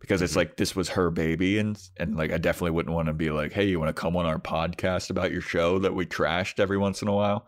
[0.00, 0.36] because it's Mhm.
[0.36, 3.52] like this was her baby and and like I definitely wouldn't want to be like
[3.52, 6.76] hey you want to come on our podcast about your show that we trashed every
[6.76, 7.46] once in a while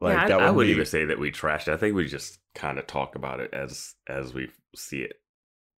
[0.00, 1.68] like yeah, I, that I would wouldn't be even say that we trashed.
[1.68, 1.72] it.
[1.74, 5.12] I think we just kind of talk about it as as we see it.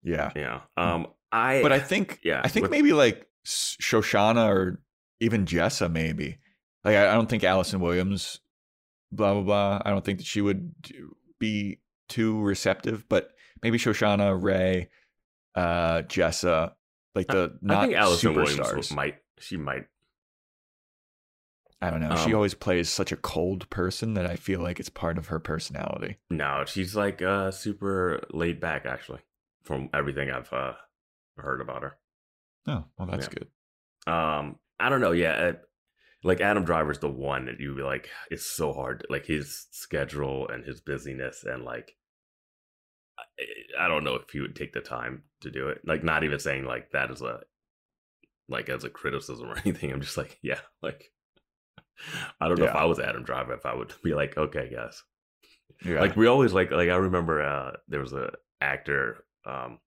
[0.05, 0.61] yeah Yeah.
[0.77, 1.09] Um.
[1.33, 1.63] I.
[1.63, 4.81] But I think, Yeah, I think with- maybe like Shoshana or
[5.21, 6.39] even Jessa, maybe.
[6.85, 8.41] Like, I I don't think Allison Williams,
[9.13, 9.83] blah blah blah.
[9.85, 10.75] I don't think that she would
[11.39, 13.31] be too receptive, but
[13.63, 14.89] maybe Shoshana, Ray,
[15.55, 16.73] uh, Jessa,
[17.15, 18.67] like the not I think Allison superstars.
[18.67, 19.17] Williams might.
[19.39, 19.87] She might.
[21.83, 22.15] I don't know.
[22.17, 25.29] she um, always plays such a cold person that I feel like it's part of
[25.29, 26.19] her personality.
[26.29, 29.21] No, she's like uh super laid back actually.
[29.63, 30.75] From everything I've uh
[31.39, 31.97] heard about her.
[32.67, 33.33] Oh, well, that's Yeah.
[34.07, 34.13] good.
[34.13, 35.13] Um, I don't know.
[35.13, 35.53] Yeah,
[36.23, 39.07] like Adam Driver's the one that you'd be like, it's so hard.
[39.09, 41.97] Like his schedule and his busyness, and like,
[43.79, 45.81] I, don't know if he would take the time to do it.
[45.85, 47.41] Like, not even saying like that as a
[48.49, 49.93] like as a criticism or anything.
[49.93, 51.11] I'm just like, yeah, like.
[52.41, 55.03] I don't know if I was Adam Driver, if I would be like, okay, guys,
[55.85, 56.01] Yeah.
[56.01, 59.81] like we always like like I remember uh there was a actor um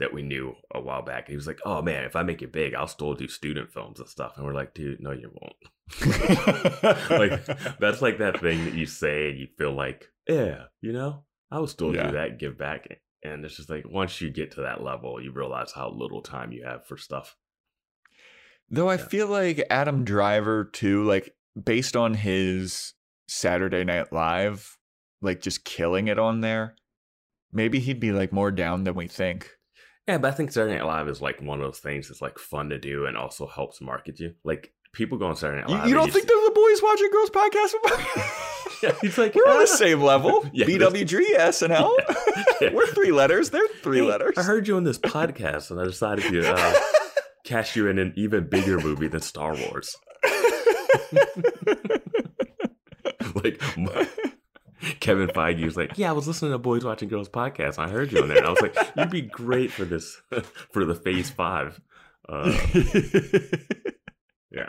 [0.00, 1.28] that we knew a while back.
[1.28, 4.00] He was like, "Oh man, if I make it big, I'll still do student films
[4.00, 5.54] and stuff." And we're like, "Dude, no, you won't."
[7.10, 7.44] like
[7.78, 11.58] that's like that thing that you say and you feel like, yeah, you know, I
[11.58, 12.06] will still Yeah.
[12.08, 12.86] do that, give back.
[13.22, 16.52] And it's just like once you get to that level, you realize how little time
[16.52, 17.36] you have for stuff.
[18.70, 19.06] Though I Yeah.
[19.06, 22.94] feel like Adam Driver too, like based on his
[23.28, 24.78] Saturday Night Live,
[25.20, 26.76] like just killing it on there,
[27.52, 29.50] maybe he'd be like more down than we think.
[30.08, 32.38] Yeah, but I think Saturday Night Live is like one of those things that's like
[32.38, 34.34] fun to do and also helps market you.
[34.44, 35.88] Like people go on Saturday Night You, Live.
[35.88, 38.36] you and don't think they're the boys watching girls podcast?
[38.82, 40.42] Yeah, he's like We're on the "Ah." same level.
[40.54, 41.94] Yeah, BWG, SNL.
[42.62, 42.72] Yeah.
[42.72, 43.50] We're three letters.
[43.50, 44.38] They're three Hey, letters.
[44.38, 46.80] I heard you on this podcast, and I decided to uh,
[47.44, 49.94] cast you in an even bigger movie than Star Wars.
[53.34, 53.60] like
[55.00, 57.78] Kevin Feige was like, "Yeah, I was listening to Boys Watching Girls podcast.
[57.78, 60.20] I heard you on there, and I was like, you'd be great for this
[60.72, 61.80] for the Phase Five.
[62.28, 62.56] Uh,
[64.50, 64.68] yeah,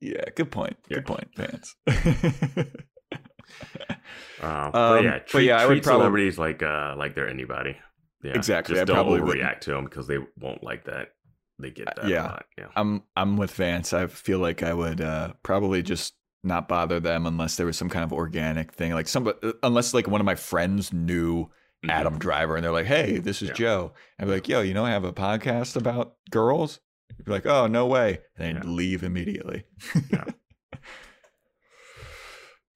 [0.00, 0.76] Yeah, good point.
[0.88, 0.96] Yeah.
[0.96, 1.76] Good point, Vance.
[4.40, 7.28] um, but Um, yeah, but treat, yeah, I would probably- celebrities like uh, like they're
[7.28, 7.76] anybody.
[8.22, 11.08] Yeah, Exactly, Just I don't probably overreact to them because they won't like that.
[11.58, 12.06] They get that.
[12.08, 12.22] yeah.
[12.22, 12.44] a lot.
[12.58, 12.66] yeah.
[12.76, 13.92] I'm I'm with Vance.
[13.92, 17.88] I feel like I would uh, probably just not bother them unless there was some
[17.90, 19.30] kind of organic thing, like some
[19.62, 21.50] unless like one of my friends knew
[21.84, 21.90] Mhm.
[21.90, 23.54] Adam Driver and they're like, "Hey, this is Yeah.
[23.54, 26.78] Joe." I'd be like, "Yo, you know, I have a podcast about girls."
[27.18, 28.70] You'd be like, "Oh, no way!" And Yeah.
[28.70, 29.64] leave immediately.
[30.10, 30.24] Yeah.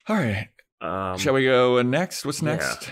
[0.08, 0.48] All right,
[0.82, 2.26] Um, shall we go next?
[2.26, 2.56] What's yeah.
[2.56, 2.90] next?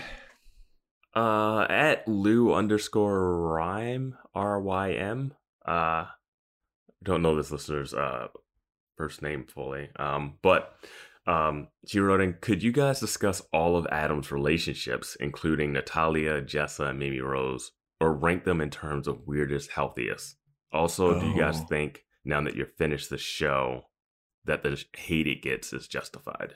[1.15, 5.33] Uh, at Lou underscore rhyme R Y M.
[5.63, 6.05] Uh,
[7.03, 8.29] don't know this listener's uh
[8.97, 9.89] first name fully.
[9.97, 10.73] Um, but
[11.27, 16.89] um, she wrote in, could you guys discuss all of Adam's relationships, including Natalia, Jessa,
[16.89, 20.35] and Mimi Rose, or rank them in terms of weirdest, healthiest?
[20.73, 21.65] Also, do you guys Oh.
[21.65, 23.89] think now that you're finished the show
[24.45, 26.55] that the hate it gets is justified?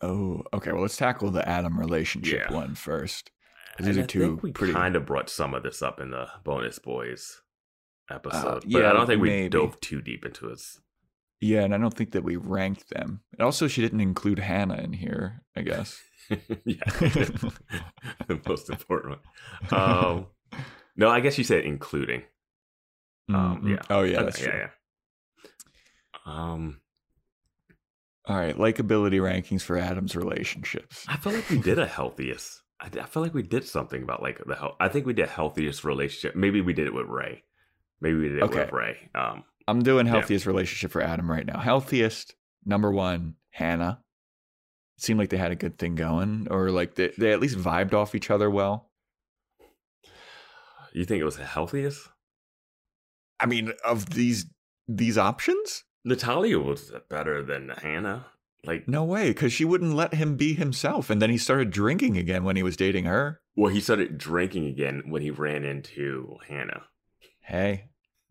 [0.00, 0.72] Oh, okay.
[0.72, 2.54] Well, let's tackle the Adam relationship Yeah.
[2.56, 3.30] one first.
[3.76, 4.72] 'Cause And These are two we pretty.
[4.72, 7.42] kind of brought some of this up in the bonus boys
[8.10, 9.48] episode, but yeah, I don't think we maybe.
[9.50, 10.60] dove too deep into it.
[11.40, 13.22] Yeah, and I don't think that we ranked them.
[13.32, 15.42] And also, she didn't include Hannah in here.
[15.56, 16.02] I guess.
[16.28, 16.84] yeah,
[18.26, 19.18] the most important
[19.70, 19.80] one.
[19.80, 20.26] Um,
[20.96, 22.24] no, I guess you said including.
[23.34, 23.82] Um, Mm, yeah.
[23.90, 24.52] Oh yeah, Okay, that's true.
[24.52, 24.68] yeah,
[26.26, 26.32] yeah.
[26.32, 26.80] Um,
[28.26, 31.04] All right, likability rankings for Adam's relationships.
[31.08, 32.62] I feel like we did a healthiest.
[32.80, 34.76] I, I feel like we did something about like the health.
[34.80, 36.36] I think we did healthiest relationship.
[36.36, 37.42] Maybe we did it with Ray.
[38.00, 38.60] Maybe we did it Okay.
[38.60, 39.10] with Ray.
[39.14, 40.12] Um, I'm doing Yeah.
[40.12, 41.58] healthiest relationship for Adam right now.
[41.60, 44.02] Healthiest, number one, Hannah.
[44.98, 47.56] It seemed like they had a good thing going, or like they, they at least
[47.58, 48.90] vibed off each other well.
[50.92, 52.08] you think it was the healthiest?
[53.40, 54.46] I mean, of these
[54.88, 58.26] these options, Natalia was better than Hannah.
[58.64, 62.18] Like, no way, because she wouldn't let him be himself, and then he started drinking
[62.18, 63.40] again when he was dating her.
[63.56, 66.82] well, he started drinking again when he ran into Hannah.
[67.40, 67.84] Hey,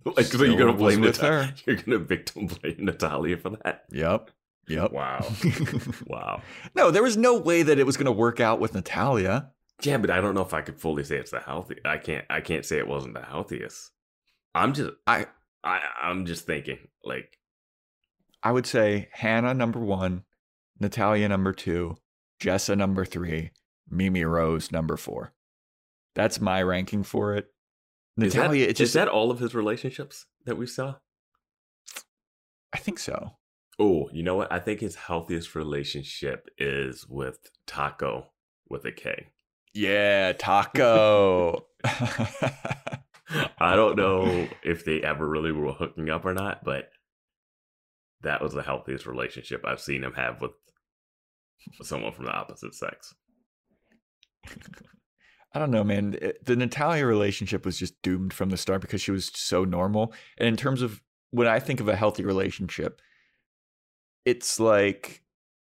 [0.06, 1.44] Like, so you're gonna blame Natalia?
[1.48, 1.54] her.
[1.66, 3.86] You're gonna victim blame Natalia for that?
[3.92, 4.30] yep,
[4.68, 4.92] yep.
[4.92, 5.26] Wow,
[6.08, 6.42] wow.
[6.76, 9.50] no, there was no way that it was going to work out with Natalia.
[9.82, 11.78] Yeah, but I don't know if I could fully say it's the healthy.
[11.86, 12.26] I can't.
[12.30, 13.92] I can't say it wasn't the healthiest.
[14.56, 14.92] I'm just.
[15.08, 15.28] I
[15.64, 15.82] I.
[16.02, 16.80] I'm just thinking.
[17.04, 17.38] Like,
[18.44, 20.24] I would say Hannah number one,
[20.80, 21.98] Natalia number two,
[22.42, 23.52] Jessa number three,
[23.90, 25.34] Mimi Rose number four.
[26.16, 27.48] That's my ranking for it.
[28.18, 30.96] is that, Natalia, it's is that all of his relationships that we saw?
[32.74, 33.34] I think so.
[33.80, 34.52] Oh, you know what?
[34.52, 38.28] I think his healthiest relationship is with Taco
[38.70, 39.28] with a K.
[39.74, 41.66] Yeah, Taco.
[43.58, 46.90] I don't know if they ever really were hooking up or not, but
[48.22, 50.52] that was the healthiest relationship I've seen him have with
[51.82, 53.14] someone from the opposite sex.
[55.54, 56.16] I don't know, man.
[56.44, 60.14] The Natalia relationship was just doomed from the start because she was so normal.
[60.38, 63.02] And in terms of when I think of a healthy relationship,
[64.26, 65.24] it's like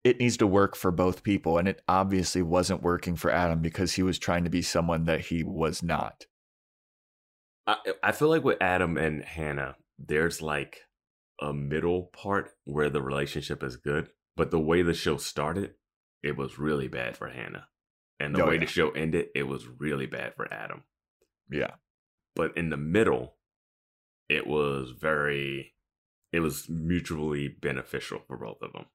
[0.04, 1.58] it needs to work for both people.
[1.58, 5.22] And it obviously wasn't working for Adam because he was trying to be someone that
[5.22, 6.26] he was not.
[7.66, 10.80] I, I feel like with Adam and Hannah, there's like
[11.40, 15.74] a middle part where the relationship is good, but the way the show started,
[16.22, 17.68] it was really bad for Hannah.
[18.20, 18.60] And the Oh, way yeah.
[18.60, 20.84] the show ended, it was really bad for Adam.
[21.50, 21.72] Yeah.
[22.36, 23.36] But in the middle,
[24.28, 25.74] it was very,
[26.32, 28.86] it was mutually beneficial for both of them.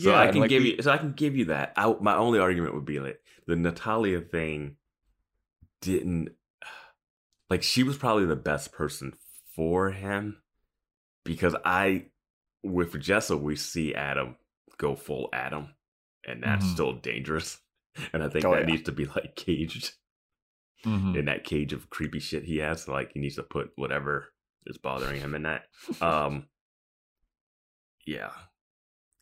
[0.00, 1.72] So I can like give we- you, so I can give you that.
[1.76, 4.76] I, my only argument would be like the Natalia thing
[5.80, 6.30] didn't,
[7.50, 9.14] like she was probably the best person
[9.54, 10.42] for him
[11.24, 12.06] because I,
[12.62, 14.36] with Jessa, we see Adam
[14.78, 15.74] go full Adam,
[16.26, 16.72] and that's Mhm.
[16.72, 17.60] still dangerous.
[18.12, 18.66] And I think Oh, that yeah.
[18.66, 19.96] needs to be like caged
[20.84, 21.16] Mhm.
[21.18, 22.86] in that cage of creepy shit he has.
[22.86, 24.32] Like he needs to put whatever
[24.66, 25.66] is bothering him in that.
[26.00, 26.48] Um,
[28.06, 28.30] yeah,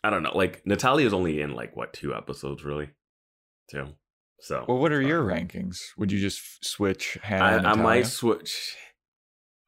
[0.05, 0.37] I don't know.
[0.37, 2.91] Like Natalia's only in like what two episodes really,
[3.71, 3.95] two.
[4.41, 5.79] So Well, what are uh, your rankings?
[5.97, 8.77] Would you just f- switch Hannah I, and I might switch.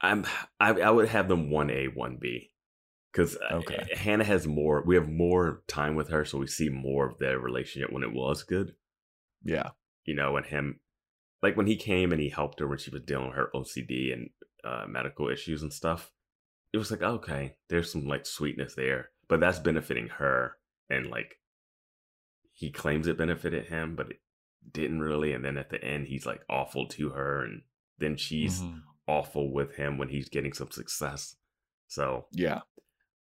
[0.00, 0.24] I'm
[0.60, 2.50] I, I would have them one A one B
[3.12, 3.88] because Okay.
[3.94, 4.82] Hannah has more.
[4.86, 8.12] We have more time with her, so we see more of their relationship when it
[8.12, 8.74] was good.
[9.44, 9.70] Yeah.
[10.04, 10.80] you know, and him,
[11.42, 14.12] like when he came and he helped her when she was dealing with her OCD
[14.12, 14.30] and
[14.64, 16.12] uh, medical issues and stuff.
[16.72, 20.56] It was like, okay, there's some like sweetness there, but that's benefiting her.
[20.90, 21.36] And like,
[22.52, 24.20] he claims it benefited him, but it
[24.72, 25.32] didn't really.
[25.32, 27.44] And then at the end, he's like awful to her.
[27.44, 27.62] And
[27.98, 28.82] then she's Mhm.
[29.06, 31.36] awful with him when he's getting some success.
[31.86, 32.60] So Yeah.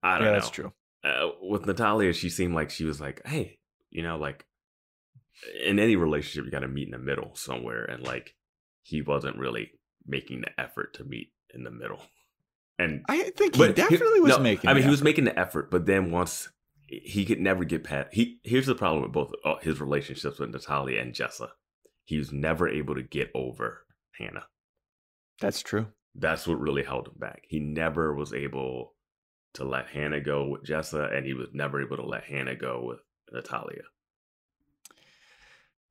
[0.03, 0.73] I don't Yeah, know that's true.
[1.03, 4.45] uh, with Natalia, she seemed like she was like, hey, you know, like
[5.63, 7.85] in any relationship, you got to meet in the middle somewhere.
[7.85, 8.35] And like,
[8.83, 9.71] he wasn't really
[10.05, 12.01] making the effort to meet in the middle.
[12.77, 15.71] And I think he definitely was no, making I mean, he was making the effort,
[15.71, 16.49] but then once
[16.87, 18.09] he could never get past.
[18.13, 21.49] He here's the problem with both uh, his relationships with Natalia and Jessa.
[22.05, 23.85] He was never able to get over
[24.17, 24.45] Hannah.
[25.41, 25.87] That's true.
[26.13, 27.43] That's what really held him back.
[27.47, 28.93] He never was able
[29.55, 32.83] to let Hannah go with Jessa, and he was never able to let Hannah go
[32.85, 32.99] with
[33.31, 33.83] Natalia.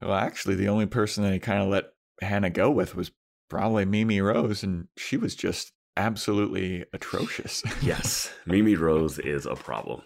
[0.01, 3.11] Well, actually, the only person that he kind of let Hannah go with was
[3.49, 7.63] probably Mimi Rose, and she was just absolutely atrocious.
[7.83, 10.03] Yes, Mimi Rose is a problem.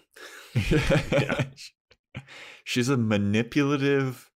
[0.55, 1.45] Yeah.
[2.63, 4.29] She's a manipulative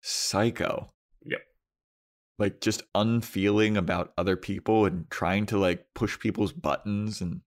[0.00, 0.92] psycho.
[1.24, 1.40] Yep.
[2.38, 7.40] Like just unfeeling about other people and trying to like push people's buttons and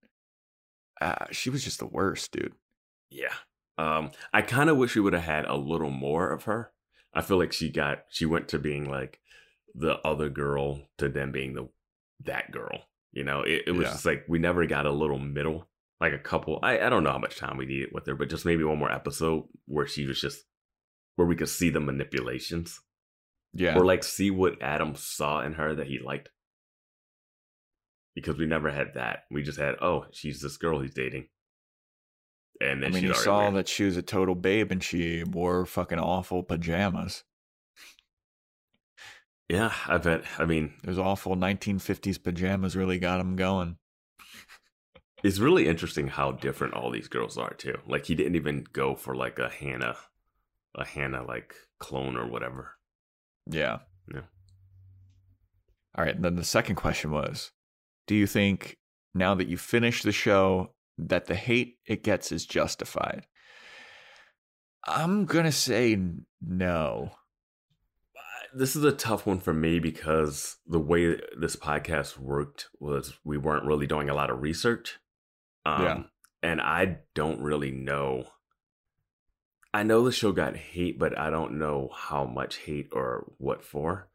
[1.00, 2.54] uh, she was just the worst, dude.
[3.10, 3.34] Yeah.
[3.78, 6.72] Um, I kind of wish we would have had a little more of her.
[7.12, 9.20] I feel like she got she went to being like
[9.74, 11.68] the other girl to then being the
[12.24, 12.84] that girl.
[13.12, 13.92] You know, it, it was Yeah.
[13.92, 15.68] just like we never got a little middle,
[16.00, 16.58] like a couple.
[16.62, 18.78] I, I don't know how much time we needed with her, but just maybe one
[18.78, 20.44] more episode where she was just
[21.16, 22.80] where we could see the manipulations
[23.54, 23.76] Yeah.
[23.78, 26.28] or like see what Adam saw in her that he liked.
[28.14, 29.20] Because we never had that.
[29.30, 31.28] We just had, oh, she's this girl he's dating.
[32.60, 35.64] and then I mean, you saw that she was a total babe and she wore
[35.66, 37.24] fucking awful pajamas.
[39.48, 40.24] Yeah, I bet.
[40.38, 43.76] I mean, Those awful 1950s pajamas really got him going.
[45.26, 47.76] It's really interesting how different all these girls are too.
[47.88, 49.96] Like he didn't even go for like a Hannah,
[50.76, 52.76] a Hannah like clone or whatever.
[53.50, 53.78] Yeah.
[54.12, 54.22] Yeah.
[55.96, 56.14] All right.
[56.14, 57.50] And then the second question was
[58.06, 58.76] Do you think
[59.14, 63.26] now that you finished the show that the hate it gets is justified?
[64.84, 66.00] I'm going to say
[66.40, 67.10] no.
[68.54, 73.36] This is a tough one for me because the way this podcast worked was we
[73.36, 75.00] weren't really doing a lot of research.
[75.66, 76.02] Um, Yeah.
[76.42, 78.24] And I don't really know.
[79.74, 83.64] I know the show got hate, but I don't know how much hate or what
[83.64, 84.08] for.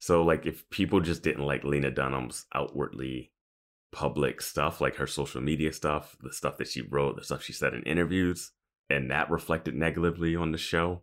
[0.00, 3.32] So, like, if people just didn't like Lena Dunham's outwardly
[3.90, 7.52] public stuff, like her social media stuff, the stuff that she wrote, the stuff she
[7.52, 8.52] said in interviews,
[8.90, 11.02] and that reflected negatively on the show,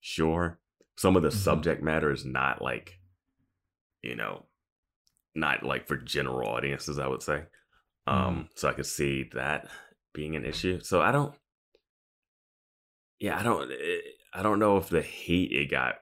[0.00, 0.60] sure.
[0.96, 1.42] Some of the Mhm.
[1.42, 3.00] subject matter is not like,
[4.02, 4.46] you know,
[5.34, 7.46] not like for general audiences, I would say.
[8.10, 9.68] Um, so I could see that
[10.12, 10.80] being an issue.
[10.80, 11.32] So I don't,
[13.20, 14.00] yeah, I don't, eh,
[14.34, 15.94] I don't know if the hate it got,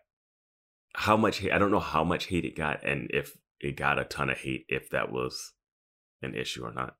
[0.94, 3.98] how much hate, I don't know how much hate it got, and if it got
[3.98, 5.52] a ton of hate, if that was
[6.22, 6.96] an issue or not.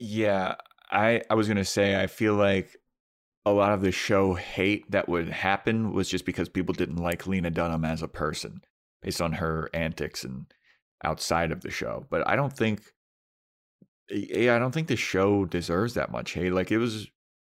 [0.00, 0.56] Yeah,
[0.90, 2.76] I I was gonna say I feel like
[3.46, 7.26] a lot of the show hate that would happen was just because people didn't like
[7.26, 8.62] Lena Dunham as a person
[9.00, 10.46] based on her antics and
[11.04, 12.04] outside of the show.
[12.10, 12.82] But I don't think
[14.10, 16.52] yeah, I don't think the show deserves that much hate.
[16.52, 17.08] Like it was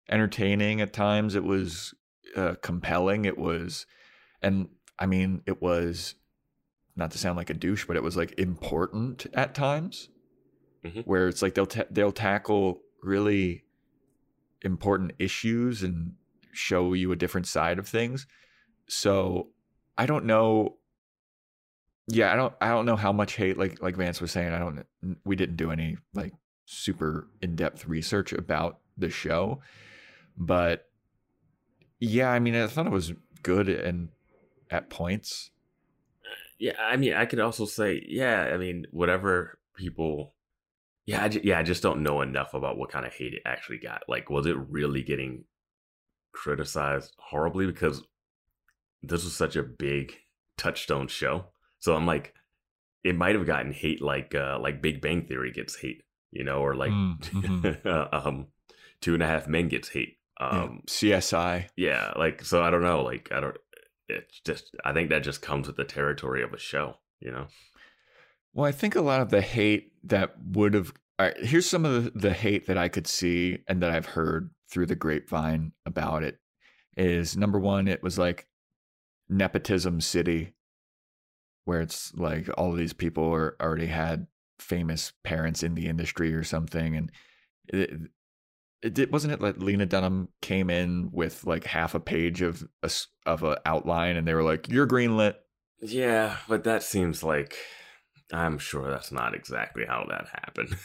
[0.08, 1.94] entertaining at times, it was
[2.36, 3.86] uh, compelling, it was
[4.42, 6.14] and I mean, it was
[6.96, 10.08] not to sound like a douche, but it was like important at times
[10.84, 11.04] Mhm.
[11.06, 13.64] where it's like they'll ta- they'll tackle really
[14.62, 16.12] important issues and
[16.52, 18.26] show you a different side of things.
[18.88, 19.48] So
[19.96, 20.76] I don't know.
[22.06, 22.54] Yeah, I don't.
[22.60, 23.56] I don't know how much hate.
[23.56, 24.84] Like like Vance was saying, I don't.
[25.24, 26.32] We didn't do any like
[26.64, 29.60] super in depth research about the show,
[30.36, 30.88] but
[32.00, 33.12] yeah, I mean, I thought it was
[33.42, 34.08] good and
[34.70, 35.50] at points.
[36.58, 40.34] Yeah, I mean, I could also say, yeah, I mean, whatever people,
[41.06, 43.78] yeah, I yeah, I just don't know enough about what kind of hate it actually
[43.78, 44.02] got.
[44.08, 45.44] Like, was it really getting
[46.32, 48.02] criticized horribly because
[49.02, 50.14] this was such a big
[50.56, 51.46] touchstone show?
[51.80, 52.34] So I'm like,
[53.02, 56.02] it might have gotten hate like uh like Big Bang Theory gets hate,
[56.34, 58.12] you know, or like Mm, mhm.
[58.26, 58.48] um
[59.00, 60.16] Two and a Half Men gets hate.
[60.40, 61.68] Yeah, Um, CSI.
[61.76, 63.56] yeah, like so I don't know, like I don't.
[64.08, 67.46] It's just I think that just comes with the territory of a show, you know.
[68.52, 70.92] Well, I think a lot of the hate that would have.
[71.18, 74.50] Right, here's some of the, the hate that I could see and that I've heard
[74.70, 76.38] through the grapevine about it.
[76.96, 78.46] Is number one, it was like
[79.28, 80.54] nepotism city,
[81.64, 84.26] where it's like all of these people are already had
[84.64, 87.12] famous parents in the industry or something, and
[87.68, 87.90] it,
[88.82, 92.90] it wasn't it like Lena Dunham came in with like half a page of a
[93.26, 95.34] of a outline, and they were like, "You're greenlit."
[95.80, 97.56] Yeah, but that seems like
[98.32, 100.76] I'm sure that's not exactly how that happened.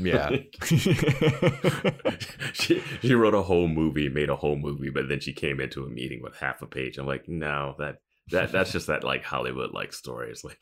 [0.00, 0.30] Yeah.
[2.52, 5.84] she she wrote a whole movie, made a whole movie, but then she came into
[5.84, 6.98] a meeting with half a page.
[6.98, 7.96] I'm like, no, that
[8.30, 10.30] that that's just that like Hollywood like story.
[10.30, 10.60] It's like,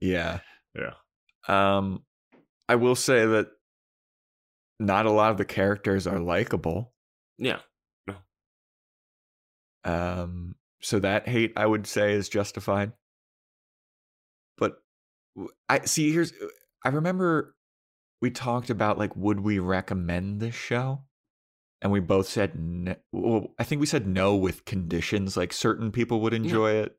[0.00, 0.40] Yeah.
[0.76, 0.94] Yeah.
[1.48, 2.02] Um
[2.68, 3.48] I will say that
[4.80, 6.92] not a lot of the characters are likable.
[7.38, 7.60] yeah,
[8.06, 8.16] No.
[9.84, 12.92] Um so that hate I would say is justified.
[14.58, 14.82] But
[15.68, 16.32] I see here's
[16.84, 17.54] I remember
[18.20, 21.02] we talked about like would we recommend this show?
[21.82, 22.96] And we both said no.
[23.12, 26.96] Well, I think we said no with conditions like certain people would enjoy it.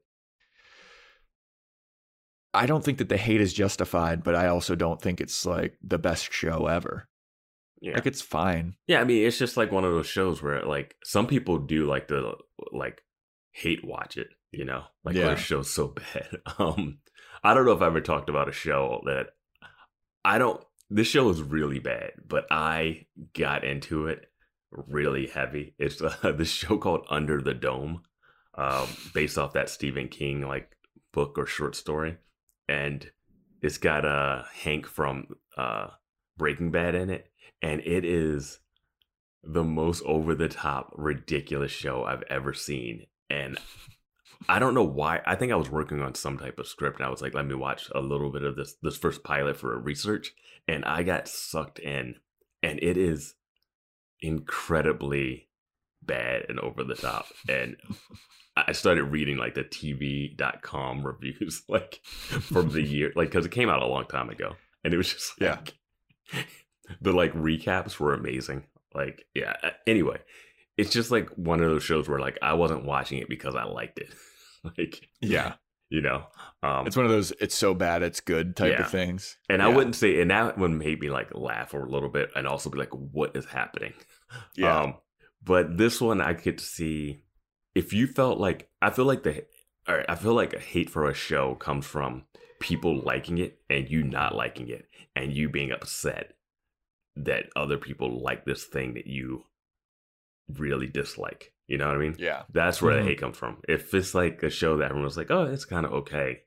[2.55, 5.77] I don't think that the hate is justified, but I also don't think it's like
[5.83, 7.07] the best show ever.
[7.81, 8.75] yeah, Like it's fine.
[8.87, 9.01] yeah.
[9.01, 12.07] I mean, it's just like one of those shows where like some people do like
[12.07, 12.33] the
[12.71, 13.01] like
[13.51, 14.27] hate watch it.
[14.51, 15.25] You know, like Yeah.
[15.25, 16.37] their show's so bad.
[16.57, 16.99] Um,
[17.43, 19.27] I don't know if I ever talked about a show that
[20.23, 20.63] I don't.
[20.89, 24.25] This show is really bad, but I got into it
[24.71, 25.73] really heavy.
[25.77, 28.03] It's uh, this show called Under the Dome,
[28.55, 30.71] um, based off that Stephen King like
[31.11, 32.17] book or short story,
[32.67, 33.11] and
[33.61, 35.87] it's got uh Hank from uh
[36.37, 38.59] Breaking Bad in it, and it is
[39.43, 43.59] the most over the top ridiculous show I've ever seen, and
[44.47, 45.21] I don't know why.
[45.25, 47.45] I think I was working on some type of script and I was like, let
[47.45, 50.33] me watch a little bit of this this first pilot for research.
[50.67, 52.15] And I got sucked in.
[52.61, 53.35] And it is
[54.21, 55.49] incredibly
[56.05, 57.27] bad and over the top.
[57.49, 57.75] And
[58.57, 63.69] I started reading like the TV.com reviews, like from the year, like because it came
[63.69, 65.73] out a long time ago, and it was just like,
[66.33, 66.41] Yeah.
[67.01, 68.63] the like recaps were amazing.
[68.93, 69.55] Like, yeah.
[69.87, 70.19] Anyway,
[70.77, 73.63] it's just like one of those shows where like I wasn't watching it because I
[73.65, 74.13] liked it,
[74.77, 75.55] like Yeah.
[75.89, 76.27] you know.
[76.63, 78.85] Um, It's one of those it's so bad it's good type Yeah.
[78.85, 79.37] of things.
[79.49, 82.47] and I wouldn't say, and that one made me like laugh a little bit, and
[82.47, 83.93] also be like, "What is happening?"
[84.55, 84.79] Yeah.
[84.79, 84.95] Um,
[85.45, 87.23] but this one, I could see
[87.73, 89.45] if you felt like I feel like the,
[89.87, 92.23] all right, I feel like a hate for a show comes from
[92.59, 96.33] people liking it and you not liking it, and you being upset
[97.15, 99.45] that other people like this thing that you
[100.49, 101.53] really dislike.
[101.67, 102.15] You know what I mean?
[102.19, 102.43] yeah.
[102.51, 103.03] That's where Mhm.
[103.03, 103.61] the hate comes from.
[103.67, 106.43] If it's like a show that everyone's like, oh, it's kind of okay,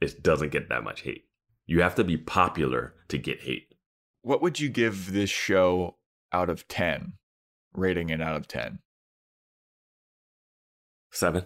[0.00, 1.28] it doesn't get that much hate.
[1.66, 3.74] You have to be popular to get hate.
[4.22, 5.98] What would you give this show
[6.32, 7.14] out of 10?
[7.76, 8.80] Rating it out of 10.
[11.12, 11.44] Seven.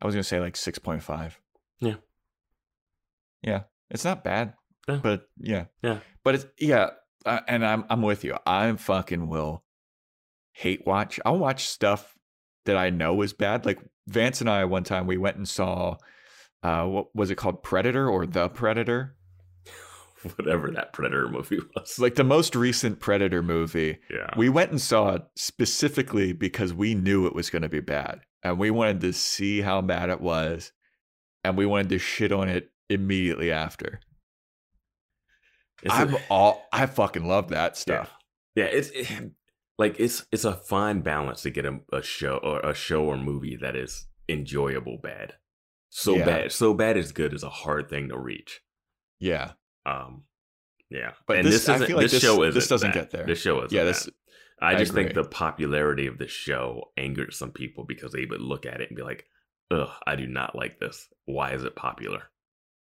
[0.00, 1.32] I was going to say like 6.5.
[1.80, 1.94] Yeah.
[3.42, 3.62] Yeah.
[3.90, 4.54] It's not bad.
[4.88, 5.00] Yeah.
[5.02, 5.64] But yeah.
[5.82, 5.98] Yeah.
[6.22, 6.90] But it's yeah,
[7.26, 8.36] uh, and I'm I'm with you.
[8.46, 9.62] I fucking will
[10.52, 11.20] hate watch.
[11.24, 12.14] I'll watch stuff
[12.66, 13.66] that I know is bad.
[13.66, 15.96] Like Vance and I one time we went and saw
[16.62, 19.16] uh what was it called Predator or The Predator?
[20.36, 21.98] Whatever that Predator movie was.
[21.98, 23.98] Like the most recent Predator movie.
[24.10, 24.30] yeah.
[24.36, 28.20] We went and saw it specifically because we knew it was going to be bad
[28.42, 30.72] and we wanted to see how bad it was
[31.42, 34.00] and we wanted to shit on it immediately after.
[35.88, 38.10] I'm all I fucking love that stuff.
[38.54, 39.32] yeah, it's it-
[39.76, 43.16] like it's it's a fine balance to get a, a show or a show or
[43.18, 45.34] movie that is enjoyable bad.
[45.90, 46.24] So Yeah.
[46.24, 48.60] bad, so bad is good is a hard thing to reach.
[49.18, 49.52] Yeah.
[49.86, 50.24] Um,
[50.90, 53.00] yeah, But and this- this, I isn't, like this this- show isn't this doesn't that.
[53.00, 53.26] get there.
[53.26, 53.72] This show isn't.
[53.72, 54.08] Yeah, this
[54.60, 58.40] I I just think the popularity of the show angered some people because they would
[58.40, 59.26] look at it and be like,
[59.70, 61.08] "Ugh, I do not like this.
[61.26, 62.30] Why is it popular?"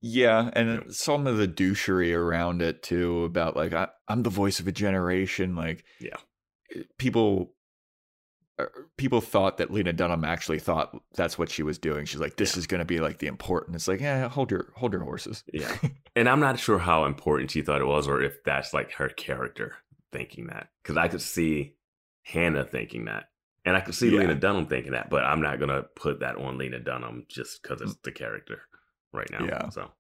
[0.01, 0.81] Yeah, and Yeah.
[0.89, 4.73] some of the douchery around it too about like I, I'm the voice of a
[4.73, 5.55] generation.
[5.55, 6.17] Like, Yeah.
[6.99, 7.60] people, uh,
[8.97, 12.05] people thought that Lena Dunham actually thought that's what she was doing.
[12.07, 12.61] She's like, this Yeah.
[12.61, 13.77] is going to be like the important.
[13.77, 15.45] It's like, yeah, hold your hold your horses.
[15.53, 15.75] Yeah.
[16.17, 19.09] And I'm not sure how important she thought it was, or if that's like her
[19.09, 19.77] character
[20.13, 20.69] thinking that.
[20.83, 21.77] Because I could see
[22.23, 23.31] Hannah thinking that,
[23.65, 24.21] and I could see Yeah.
[24.21, 25.09] Lena Dunham thinking that.
[25.09, 28.63] But I'm not gonna put that on Lena Dunham just because it's the character
[29.13, 29.45] right now.
[29.45, 29.69] Yeah.
[29.71, 29.91] So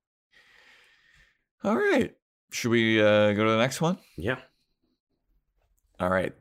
[1.63, 2.13] All right,
[2.51, 3.99] should we uh, go to the next one?
[4.17, 4.39] yeah.
[6.01, 6.35] All right.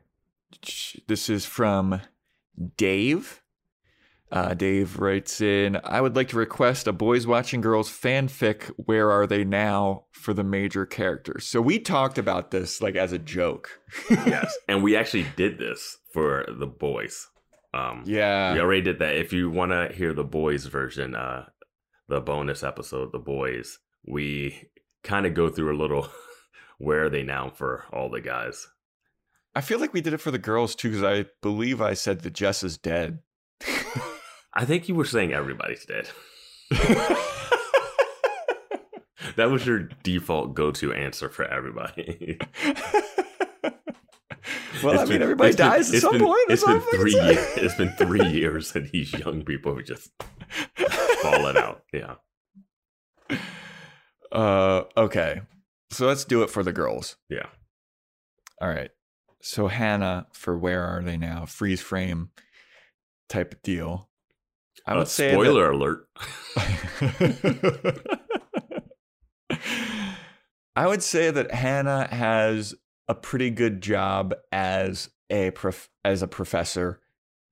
[1.06, 2.00] This is from
[2.76, 3.42] Dave.
[4.32, 9.10] Uh, Dave writes in I would like to request a Boys Watching Girls fanfic, Where
[9.10, 11.46] Are They Now, for the major characters.
[11.46, 13.80] So we talked about this like as a joke.
[14.10, 14.56] yes.
[14.68, 17.26] And we actually did this for the boys.
[17.74, 18.52] Um, yeah.
[18.52, 19.16] we already did that.
[19.16, 21.46] If you want to hear the boys version, uh,
[22.08, 24.68] the bonus episode, the boys, we
[25.02, 26.08] kind of go through a little
[26.78, 28.68] where are they now for all the guys.
[29.54, 32.20] I feel like we did it for the girls too, because I believe I said
[32.20, 33.18] that Jess is dead.
[34.54, 36.08] I think you were saying everybody's dead.
[39.36, 42.38] That was your default go-to answer for everybody.
[44.82, 46.40] well, I It's mean, been- everybody it's been- dies at some been- point.
[46.50, 47.38] It's been three years.
[47.56, 50.10] It's been three years, and these young people have just
[51.22, 51.84] fallen out.
[51.92, 52.16] Yeah.
[54.32, 55.42] Uh, okay.
[55.90, 57.16] So let's do it for the girls.
[57.28, 57.46] Yeah.
[58.60, 58.90] All right.
[59.42, 61.46] So Hannah for where are they now?
[61.46, 62.30] Freeze frame
[63.28, 64.08] type of deal.
[64.86, 66.06] I would Uh, say spoiler alert.
[70.76, 72.74] I would say that Hannah has
[73.08, 77.00] a pretty good job as a prof- as a professor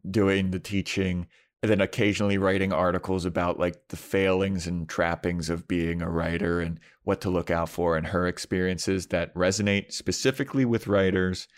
[0.08, 1.26] doing the teaching
[1.62, 6.60] and then occasionally writing articles about like the failings and trappings of being a writer
[6.60, 11.48] and what to look out for and her experiences that resonate specifically with writers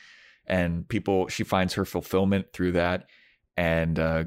[0.50, 3.06] and people she finds her fulfillment through that
[3.56, 4.24] and uh,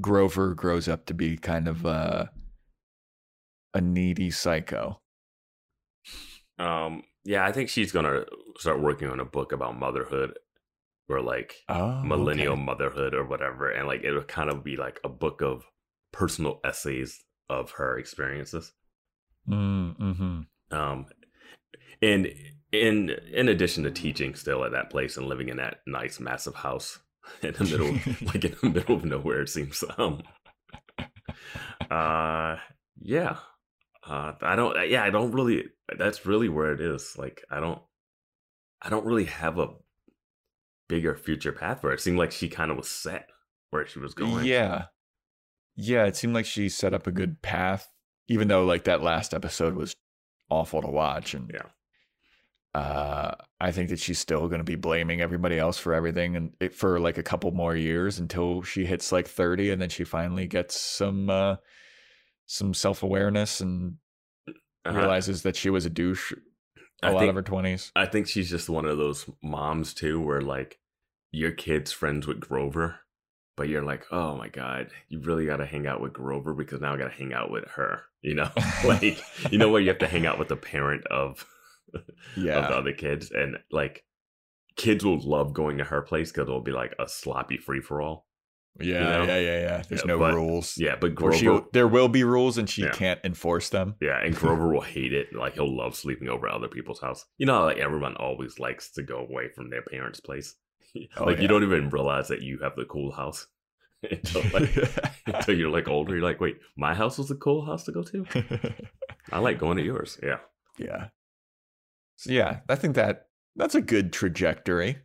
[0.00, 2.24] grover grows up to be kind of uh,
[3.74, 5.00] a needy psycho
[6.58, 8.24] Um, yeah, I think she's gonna
[8.58, 10.38] start working on a book about motherhood,
[11.08, 12.62] or like oh millennial okay.
[12.62, 15.64] motherhood, or whatever, and like it'll kind of be like a book of
[16.12, 18.72] personal essays of her experiences.
[19.48, 20.46] Mm, mhm.
[20.76, 21.06] Um,
[22.02, 22.28] and
[22.72, 26.54] in in addition to teaching still at that place and living in that nice massive
[26.54, 26.98] house
[27.42, 27.92] in the middle,
[28.26, 29.82] like in the middle of nowhere, it seems.
[29.96, 30.22] Um,
[31.90, 32.56] uh,
[33.00, 33.36] yeah.
[34.06, 34.88] Uh, I don't.
[34.88, 35.64] Yeah, I don't really.
[35.96, 37.16] That's really where it is.
[37.18, 37.80] Like, I don't.
[38.80, 39.68] I don't really have a
[40.88, 41.94] bigger future path for her.
[41.94, 43.28] It seemed like she kind of was set
[43.70, 44.46] where she was going.
[44.46, 44.86] Yeah.
[45.76, 47.88] Yeah, it seemed like she set up a good path,
[48.28, 49.94] even though like that last episode was
[50.50, 51.34] awful to watch.
[51.34, 51.66] And Yeah.
[52.74, 56.52] Uh, I think that she's still going to be blaming everybody else for everything and
[56.60, 60.04] it, for like a couple more years until she hits like 30 and then she
[60.04, 61.56] finally gets some uh,
[62.46, 63.96] some self-awareness and
[64.86, 66.32] Uh, realizes that she was a douche
[67.02, 67.90] a I lot think, of her 20s.
[67.94, 70.78] I think she's just one of those moms too, where like
[71.30, 73.00] your kid's friends with Grover,
[73.56, 76.80] but you're like, oh my god, you really got to hang out with Grover because
[76.80, 78.02] now I got to hang out with her.
[78.22, 78.50] You know,
[78.84, 81.44] like you know where you have to hang out with the parent of
[81.94, 82.02] of
[82.36, 84.04] the other kids, and like
[84.76, 88.00] kids will love going to her place because it'll be like a sloppy free for
[88.00, 88.26] all.
[88.80, 89.24] Yeah, know?
[89.24, 89.82] yeah, yeah, yeah.
[89.88, 90.76] There's Yeah, no but- rules.
[90.78, 92.92] Yeah, but Grover, she, there will be rules and she Yeah.
[92.92, 93.96] can't enforce them.
[94.00, 95.34] yeah, and Grover will hate it.
[95.34, 97.24] Like he'll love sleeping over at other people's house.
[97.38, 100.54] You know, like everyone always likes to go away from their parents' place.
[101.18, 101.42] Oh, like yeah.
[101.42, 103.46] you don't even realize that you have the cool house
[104.10, 104.74] until like
[105.26, 106.14] until you're like older.
[106.14, 108.24] You're like, wait, my house was a cool house to go to.
[109.30, 110.18] I like going to yours.
[110.22, 110.38] Yeah,
[110.78, 111.08] yeah.
[112.18, 114.98] So yeah, I think that that's a good trajectory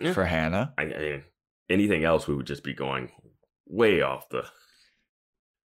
[0.00, 0.12] Yeah.
[0.12, 0.74] for Hannah.
[0.76, 1.22] I, I
[1.70, 3.12] anything else we would just be going
[3.66, 4.44] way off the.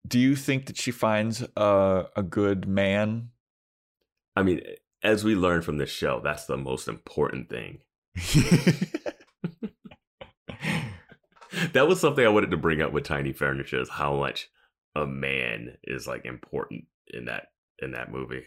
[0.07, 3.29] Do you think that she finds a a good man?
[4.35, 4.61] I mean,
[5.01, 7.79] as we learn from this show, that's the most important thing.
[11.73, 14.49] That was something I wanted to bring up with Tiny Furniture is how much
[14.95, 17.47] a man is like important in that
[17.79, 18.45] in that movie.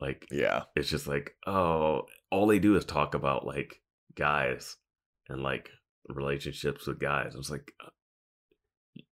[0.00, 0.64] Like yeah.
[0.74, 3.80] it's just like oh all they do is talk about like
[4.14, 4.76] guys
[5.28, 5.70] and like
[6.08, 7.88] relationships with guys i was like uh,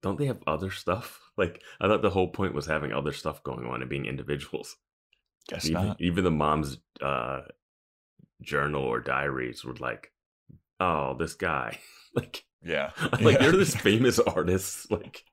[0.03, 3.43] don't they have other stuff like i thought the whole point was having other stuff
[3.43, 4.76] going on and being individuals
[5.49, 6.01] Guess even, not.
[6.01, 7.41] even the mom's uh
[8.43, 10.12] journal or diaries were like
[10.80, 11.78] oh this guy
[12.14, 12.91] like Yeah.
[13.20, 13.43] like Yeah.
[13.45, 15.24] you're this famous artist like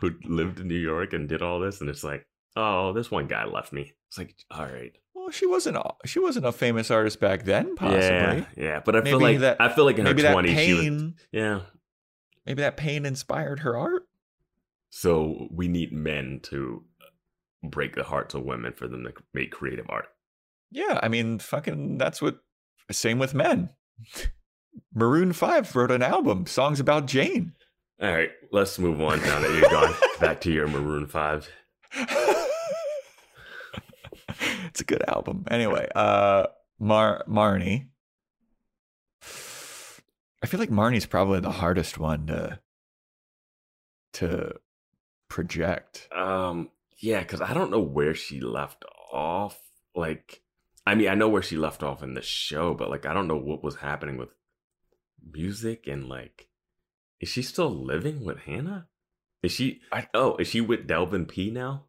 [0.00, 2.26] who lived in new york and did all this and it's like
[2.56, 5.76] oh this one guy left me it's like all right Well, she wasn't.
[5.76, 7.74] a- She wasn't a famous artist back then.
[7.76, 7.98] Possibly.
[7.98, 11.12] Yeah, yeah, but I feel like that- I feel like in her twenties, she was
[11.32, 11.60] yeah.
[12.46, 14.04] Maybe that pain inspired her art.
[14.90, 16.84] So we need men to
[17.62, 20.06] break the hearts of women for them to make creative art.
[20.70, 21.98] Yeah, I mean, fucking.
[21.98, 22.38] That's what.
[22.90, 23.68] Same with men.
[24.94, 27.52] Maroon Five wrote an album, songs about Jane.
[28.00, 31.50] All right, let's move on now that you're gone back to your Maroon Five.
[34.66, 35.44] it's a good album.
[35.50, 36.46] Anyway, uh
[36.78, 37.88] Mar Marnie.
[40.40, 42.60] I feel like Marnie's probably the hardest one to
[44.14, 44.54] to
[45.28, 46.08] project.
[46.12, 49.58] Um, yeah, because I don't know where she left off.
[49.94, 50.42] Like,
[50.86, 53.28] I mean, I know where she left off in the show, but like, I don't
[53.28, 54.30] know what was happening with
[55.32, 56.48] music and like,
[57.20, 58.88] is she still living with Hannah?
[59.42, 59.80] Is she?
[59.92, 61.84] I- oh, is she with Delvin P now?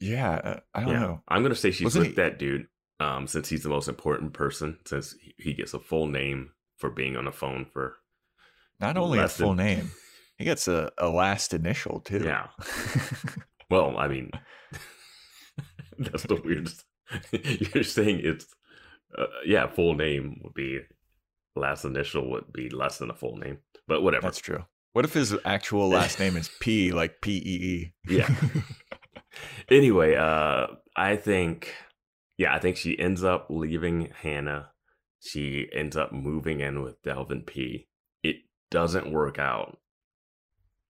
[0.00, 1.22] Yeah, uh, I don't yeah, know.
[1.28, 2.66] I'm gonna say she's Wasn't with he- that dude.
[3.00, 7.16] Um, since he's the most important person, since he- gets a full name for being
[7.16, 7.96] on the phone for
[8.80, 9.90] Not only a less than- full name,
[10.38, 12.22] he gets a, a last initial too.
[12.24, 12.48] yeah.
[13.70, 14.30] Well, I mean,
[15.98, 16.84] that's the weirdest.
[17.74, 18.46] You're saying it's,
[19.16, 20.80] uh, yeah, full name would be
[21.56, 23.58] last initial would be less than a full name,
[23.88, 24.22] but whatever.
[24.22, 24.64] That's true.
[24.92, 27.92] What if his actual last name is P, like P E E?
[28.08, 28.28] Yeah.
[29.68, 30.66] anyway, uh,
[30.96, 31.74] I think,
[32.36, 34.70] yeah, I think she ends up leaving Hannah.
[35.20, 37.88] She ends up moving in with Delvin P.
[38.22, 38.36] It
[38.70, 39.78] doesn't work out.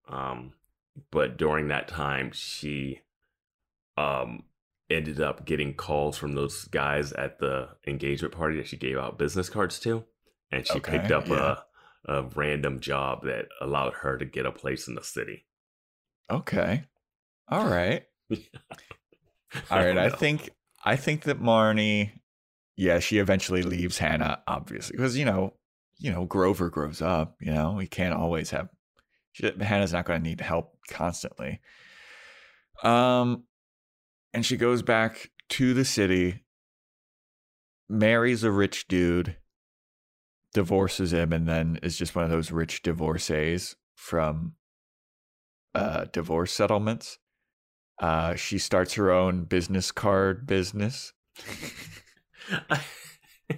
[0.09, 0.55] Um,
[1.11, 3.00] but during that time, she
[3.96, 4.44] um
[4.90, 9.18] ended up getting calls from those guys at the engagement party that she gave out
[9.18, 10.05] business cards to,
[10.50, 11.53] and she Okay, picked up yeah.
[11.53, 11.57] a
[12.07, 15.46] a random job that allowed her to get a place in the city.
[16.30, 16.84] Okay.
[17.48, 18.05] All right.
[18.30, 19.94] All right.
[19.94, 20.50] don't I think
[20.84, 22.12] I think that Marnie,
[22.76, 25.55] yeah, she eventually leaves Hannah, obviously, because you know,
[25.98, 27.36] you know, Grover grows up.
[27.40, 28.68] You know, he can't always have.
[29.32, 31.61] She, Hannah's not going to need help constantly.
[32.82, 33.44] Um,
[34.34, 36.44] and she goes back to the city,
[37.88, 39.36] marries a rich dude,
[40.55, 44.55] divorces him, and then is just one of those rich divorcees from
[45.74, 47.18] uh, divorce settlements.
[48.00, 51.12] Uh, she starts her own business card business.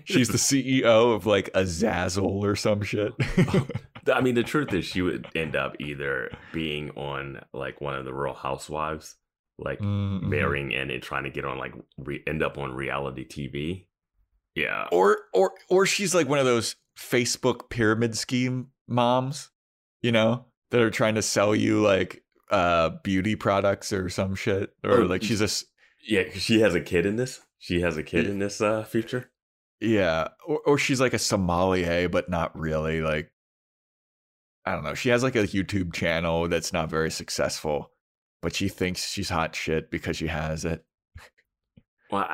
[0.04, 3.12] She's the CEO of like a Zazzle or some shit.
[4.12, 8.04] I mean, the truth is, she would end up either being on like one of
[8.04, 9.16] the Real Housewives,
[9.58, 10.22] like Mhm.
[10.22, 13.86] marrying in and trying to get on like re- end up on reality TV.
[14.56, 19.50] Yeah, or or or she's like one of those Facebook pyramid scheme moms,
[20.02, 24.70] you know, that are trying to sell you like uh beauty products or some shit
[24.84, 25.48] or Oh, like she's a
[26.06, 27.40] Yeah, she has a kid in this.
[27.58, 28.30] She has a kid Yeah.
[28.32, 29.30] in this uh future.
[29.80, 33.30] yeah, or or she's like a sommelier but not really like
[34.66, 34.94] I don't know.
[34.94, 37.90] She has like a YouTube channel that's not very successful,
[38.40, 40.84] but she thinks she's hot shit because she has it.
[42.10, 42.28] Well,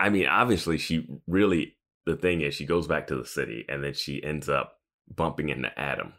[0.00, 1.76] I mean, obviously, she really.
[2.06, 4.74] The thing is, she goes back to the city, and then she ends up
[5.14, 6.12] bumping into Adam,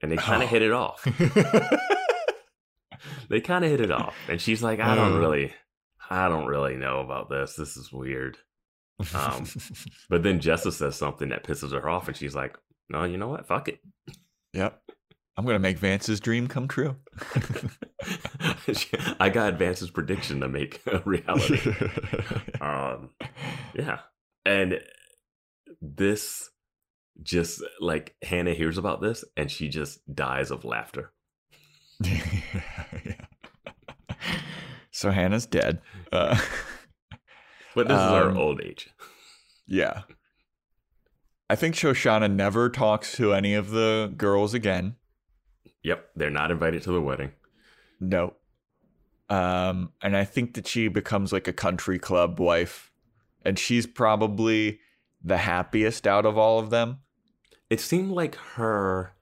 [0.00, 0.44] and they kind Oh.
[0.44, 1.06] of hit it off.
[3.28, 5.18] They kind of hit it off, and she's like, "I don't Uh.
[5.18, 5.52] really,
[6.08, 7.54] I don't really know about this.
[7.54, 8.38] This is weird."
[9.14, 9.46] Um,
[10.08, 12.56] But then Jessa says something that pisses her off, and she's like,
[12.88, 13.46] "No, you know what?
[13.46, 13.80] Fuck it."
[14.52, 14.80] yep.
[15.36, 16.96] I'm gonna make Vance's dream come true.
[19.20, 21.60] I got Vance's prediction to make a reality.
[22.60, 23.10] Um,
[23.74, 23.98] yeah,
[24.46, 24.80] and
[25.80, 26.50] this
[27.22, 31.12] just like Hannah hears about this, and she just dies of laughter.
[33.04, 33.14] Yeah.
[34.90, 35.80] So Hannah's dead.
[36.12, 36.38] Uh,
[37.74, 38.88] But this is Um, our old age.
[39.66, 40.02] yeah.
[41.50, 44.94] I think Shoshanna never talks to any of the girls again.
[45.82, 47.32] Yep, they're not invited to the wedding.
[48.00, 48.34] No.
[49.28, 52.92] Um, and I think that she becomes like a country club wife.
[53.44, 54.78] And she's probably
[55.24, 56.98] the happiest out of all of them.
[57.70, 59.14] It seemed like her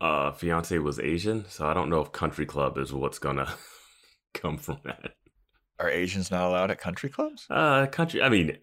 [0.00, 3.54] uh fiance was Asian, so I don't know if country club is what's gonna
[4.34, 5.12] come from that.
[5.78, 7.46] Are Asians not allowed at country clubs?
[7.48, 8.58] Uh country I mean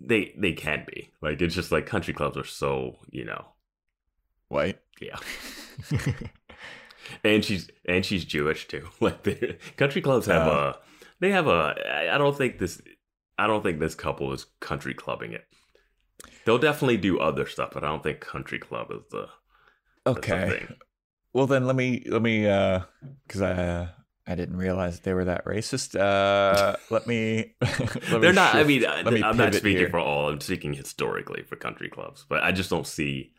[0.00, 1.12] they they can be.
[1.22, 3.46] Like it's just like country clubs are so, you know.
[4.48, 4.78] White?
[5.00, 5.18] Yeah.
[7.22, 8.88] And she's and she's Jewish too.
[9.00, 10.50] Like the country clubs have Oh.
[10.50, 10.78] a
[11.20, 11.74] they have a.
[12.12, 12.80] I don't think this
[13.38, 15.44] I don't think this couple is country clubbing it.
[16.44, 19.28] They'll definitely do other stuff, but I don't think country club is the
[20.04, 20.48] the okay.
[20.50, 20.76] thing.
[21.32, 22.80] Well then let me let me uh
[23.28, 23.88] cuz I uh,
[24.26, 25.98] I didn't realize they were that racist.
[25.98, 28.54] Uh let me let They're not.
[28.54, 29.90] I mean, let me I'm not speaking here.
[29.90, 30.30] for all.
[30.30, 33.32] I'm speaking historically for country clubs, but I just don't see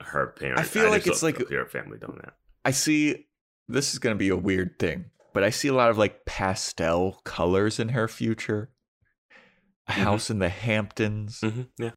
[0.00, 0.60] her parents.
[0.60, 2.34] I feel like it's like- her family doing that.
[2.64, 3.26] I see
[3.68, 6.24] this is going to be a weird thing, but I see a lot of like
[6.24, 8.70] pastel colors in her future.
[9.86, 9.94] A Mhm.
[10.04, 11.90] house in the Hamptons, hmm Yeah,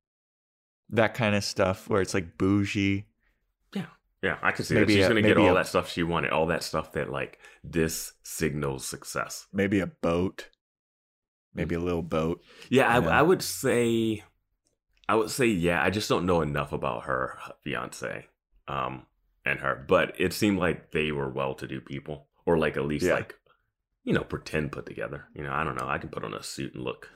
[0.90, 3.06] that kind of stuff where it's like bougie.
[3.74, 3.86] yeah,
[4.22, 5.00] Yeah, I can see Maybe that.
[5.00, 7.40] She's a- gonna get all a- that stuff she wanted, all that stuff that like
[7.64, 9.48] this signals success.
[9.54, 10.50] Maybe a boat.
[11.54, 12.44] Maybe a little boat.
[12.70, 14.24] Yeah, I, I would say,
[15.10, 15.82] I would say, yeah.
[15.82, 18.28] I just don't know enough about her fiance,
[18.68, 19.06] um,
[19.46, 19.86] and her.
[19.88, 23.14] But it seemed like they were well-to-do people, or like at least Yeah.
[23.14, 23.36] like,
[24.04, 25.30] you know, pretend put together.
[25.34, 25.88] You know, I don't know.
[25.88, 27.10] I can put on a suit and look,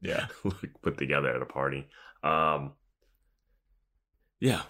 [0.00, 0.26] Yeah.
[0.82, 1.86] put together at a party.
[2.22, 2.72] Um,
[4.40, 4.62] yeah,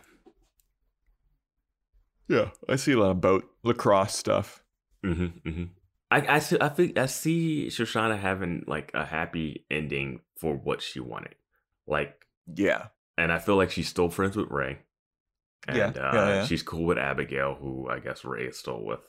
[2.28, 2.50] Yeah.
[2.68, 4.62] I see a lot of boat lacrosse stuff.
[5.04, 5.64] hmm hmm
[6.10, 10.82] I I see, I think I see Shoshanna having like a happy ending for what
[10.82, 11.34] she wanted,
[11.86, 12.88] like Yeah.
[13.16, 14.78] and I feel like she's still friends with Ray.
[15.66, 16.44] And Yeah, uh, yeah, yeah.
[16.44, 19.00] she's cool with Abigail, who I guess Ray is still with.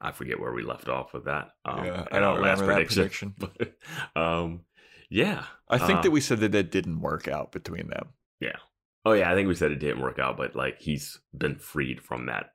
[0.00, 1.50] I forget where we left off with that.
[1.64, 2.06] Um, yeah.
[2.12, 3.34] I don't last that prediction.
[3.38, 3.72] But,
[4.14, 4.60] um,
[5.08, 5.44] yeah.
[5.68, 8.10] I think Uh, that we said that that didn't work out between them.
[8.40, 8.56] Yeah.
[9.04, 12.02] Oh yeah, I think we said it didn't work out, but like he's been freed
[12.02, 12.50] from that.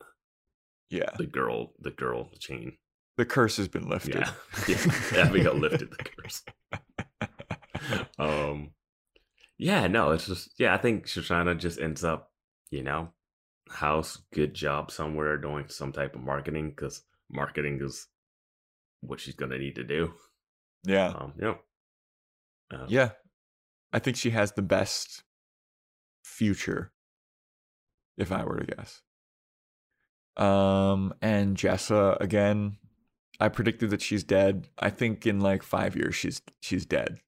[0.89, 1.09] Yeah.
[1.17, 2.77] The girl, the girl chain.
[3.17, 4.15] The curse has been lifted.
[4.67, 4.77] Yeah,
[5.13, 5.21] yeah.
[5.25, 6.43] Abigail lifted the curse.
[8.19, 8.71] um
[9.57, 12.31] yeah no it's just yeah i think shoshanna just ends up
[12.71, 13.09] you know
[13.69, 18.07] house good job somewhere doing some type of marketing because marketing is
[19.01, 20.13] what she's gonna need to do
[20.85, 21.09] yeah.
[21.09, 21.57] um you know
[22.71, 23.11] uh, Yeah.
[23.91, 25.23] I think she has the best
[26.23, 26.91] future,
[28.17, 29.01] if I were to guess.
[30.35, 32.77] Um, and Jessa again,
[33.39, 34.67] I predicted that she's dead.
[34.79, 37.19] I think in like five years she's she's dead.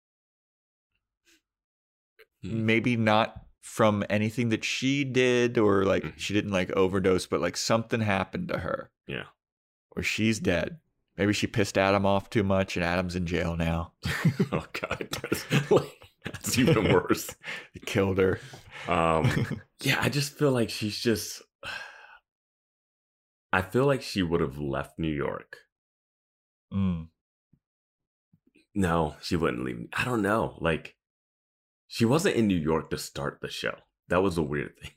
[2.44, 2.66] Hmm.
[2.66, 6.14] Maybe not from anything that she did or like Mhm.
[6.18, 8.92] she didn't like overdose, but like something happened to her.
[9.08, 9.26] Yeah.
[9.92, 10.80] Or she's dead.
[11.18, 13.94] Maybe she pissed Adam off too much and Adam's in jail now.
[14.52, 17.36] oh god that's, like, that's even worse
[17.74, 18.40] He killed her.
[18.88, 21.42] um yeah i just feel like she's just
[23.54, 25.58] i feel like she would have left new york
[26.74, 27.08] Mm.
[28.74, 29.88] No, she wouldn't leave.
[29.94, 30.58] I don't know.
[30.60, 30.96] Like,
[31.88, 33.76] she wasn't in New York to start the show.
[34.10, 34.92] That was a weird thing.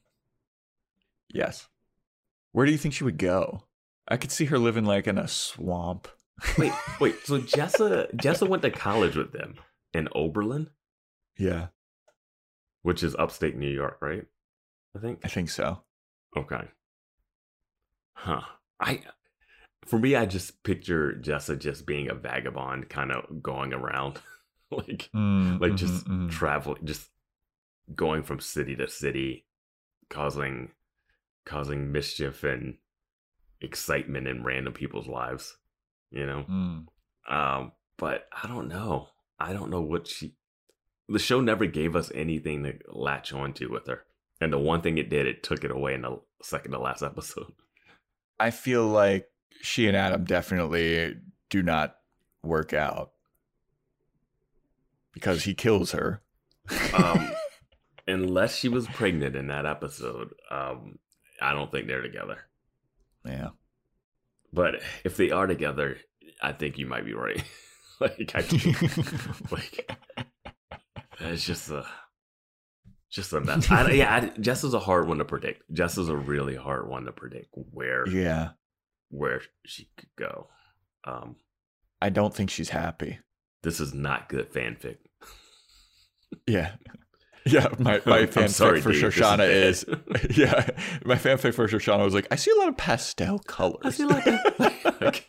[1.32, 1.68] Yes.
[2.50, 3.62] Where do you think she would go?
[4.08, 6.08] I could see her living like in a swamp.
[6.56, 7.16] Wait, wait.
[7.26, 9.56] So Jessa, Jessa went to college with them
[9.92, 10.70] in Oberlin.
[11.38, 11.68] Yeah.
[12.82, 14.24] which is upstate New York, right?
[14.96, 15.20] I think.
[15.24, 15.82] I think so.
[16.36, 16.62] Okay.
[18.14, 18.40] Huh.
[18.80, 19.02] I
[19.86, 24.18] for me, I just picture Jessa just being a vagabond, kind of going around,
[24.70, 26.30] like Mm, like mhm, just mhm.
[26.30, 27.08] traveling, just
[27.94, 29.46] going from city to city,
[30.10, 30.70] causing
[31.46, 32.76] causing mischief and
[33.60, 35.56] excitement in random people's lives.
[36.10, 36.44] You know.
[36.48, 36.86] Mm.
[37.28, 39.08] Um, but I don't know.
[39.38, 40.34] I don't know what she.
[41.08, 44.04] The show never gave us anything to latch onto with her,
[44.40, 47.02] and the one thing it did, it took it away in the second to last
[47.02, 47.52] episode.
[48.40, 49.28] I feel like
[49.62, 51.16] she and Adam definitely
[51.50, 51.96] do not
[52.42, 53.12] work out
[55.12, 56.22] because he kills her.
[56.94, 57.32] Um,
[58.06, 60.98] unless she was pregnant in that episode, um,
[61.40, 62.38] I don't think they're together.
[63.24, 63.48] Yeah.
[64.52, 65.98] But if they are together,
[66.42, 67.42] I think you might be right.
[68.00, 69.90] like I think, like
[71.20, 71.86] it's just a
[73.10, 73.70] just a mess.
[73.70, 75.62] I, yeah, I, Jess is a hard one to predict.
[75.72, 78.50] Jess is a really hard one to predict where yeah.
[79.10, 80.48] where she could go.
[81.04, 81.36] Um,
[82.00, 83.18] I don't think she's happy.
[83.62, 84.98] this is not good fanfic.
[86.46, 86.72] Yeah.
[87.52, 89.84] Yeah, my, my fanfic sorry, for Dave, Shoshanna is,
[90.36, 90.68] yeah,
[91.04, 93.80] my fanfic for Shoshanna was like, I see a lot of pastel colors.
[93.84, 94.08] I feel
[95.00, 95.26] like, like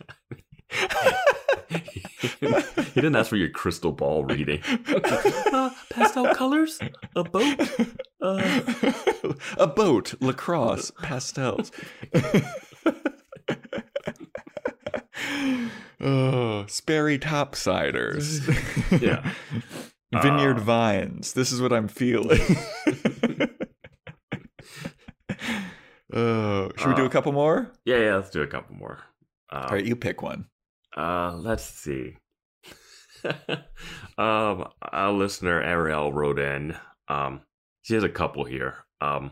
[2.30, 4.62] he didn't ask for your crystal ball reading.
[5.54, 6.80] Uh, pastel colors,
[7.16, 7.58] a boat.
[8.22, 8.60] Uh,
[9.58, 11.72] a boat, lacrosse, pastels.
[16.02, 19.02] oh, Sperry topsiders.
[19.02, 19.32] Yeah.
[20.12, 21.34] Vineyard Uh, vines.
[21.34, 22.40] This is what I'm feeling.
[26.14, 27.72] oh, should we do a Uh, couple more?
[27.86, 28.16] yeah, yeah.
[28.16, 29.00] Let's do a couple more.
[29.52, 30.46] Um, All right, you pick one.
[30.98, 32.18] Uh, let's see.
[34.18, 36.76] um, our listener Ariel wrote in.
[37.08, 37.42] Um,
[37.82, 38.86] she has a couple here.
[39.02, 39.32] Um,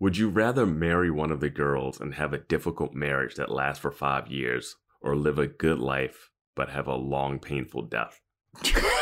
[0.00, 3.80] would you rather marry one of the girls and have a difficult marriage that lasts
[3.82, 8.20] for five years, or live a good life but have a long, painful death?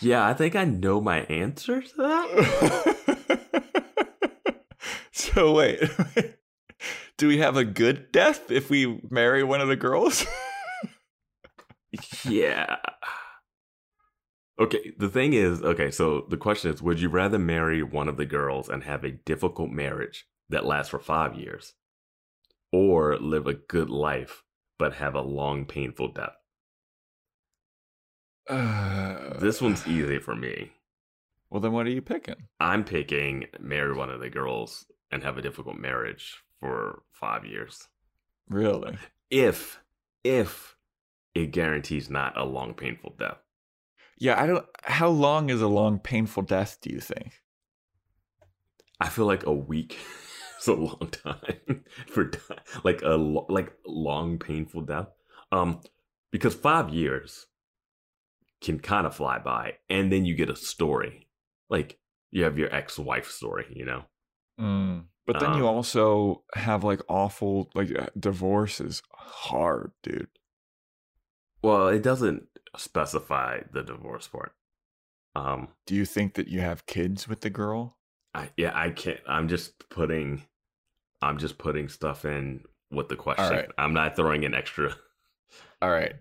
[0.00, 3.38] yeah, I think I know my answer to that.
[5.12, 5.80] so wait,
[7.16, 10.26] do we have a good death if we marry one of the girls?
[12.24, 12.76] Yeah.
[14.58, 18.16] Okay, the thing is, okay, so the question is would you rather marry one of
[18.16, 21.74] the girls and have a difficult marriage that lasts for five years,
[22.70, 24.42] or live a good life
[24.82, 26.34] but have a long, painful death?
[28.50, 30.72] Uh, This one's easy for me.
[31.50, 32.48] well, then what are you picking?
[32.58, 37.86] I'm picking marry one of the girls and have a difficult marriage for five years.
[38.48, 38.98] Really?
[39.30, 39.78] If,
[40.24, 40.74] if
[41.32, 43.38] it guarantees not a long, painful death.
[44.18, 44.66] Yeah, I don't.
[44.82, 46.78] How long is a long, painful death?
[46.80, 47.34] Do you think?
[49.00, 49.96] I feel like a week
[50.62, 52.30] is a long time for
[52.84, 55.08] like a like long painful death.
[55.52, 55.80] Um,
[56.30, 57.46] because five years
[58.60, 61.28] can kind of fly by, and then you get a story.
[61.68, 61.98] Like
[62.30, 64.04] you have your ex-wife story, you know.
[64.60, 65.08] Mm.
[65.26, 70.28] But then you Um, also have like awful like uh, divorce is hard, dude.
[71.62, 74.54] Well, it doesn't specify the divorce part.
[75.34, 77.96] Um, Do you think that you have kids with the girl?
[78.34, 79.20] I yeah, I can't.
[79.26, 80.46] I'm just putting,
[81.22, 83.50] I'm just putting stuff in with the question.
[83.50, 83.68] right.
[83.78, 84.94] I'm not throwing in extra.
[85.82, 86.14] All right.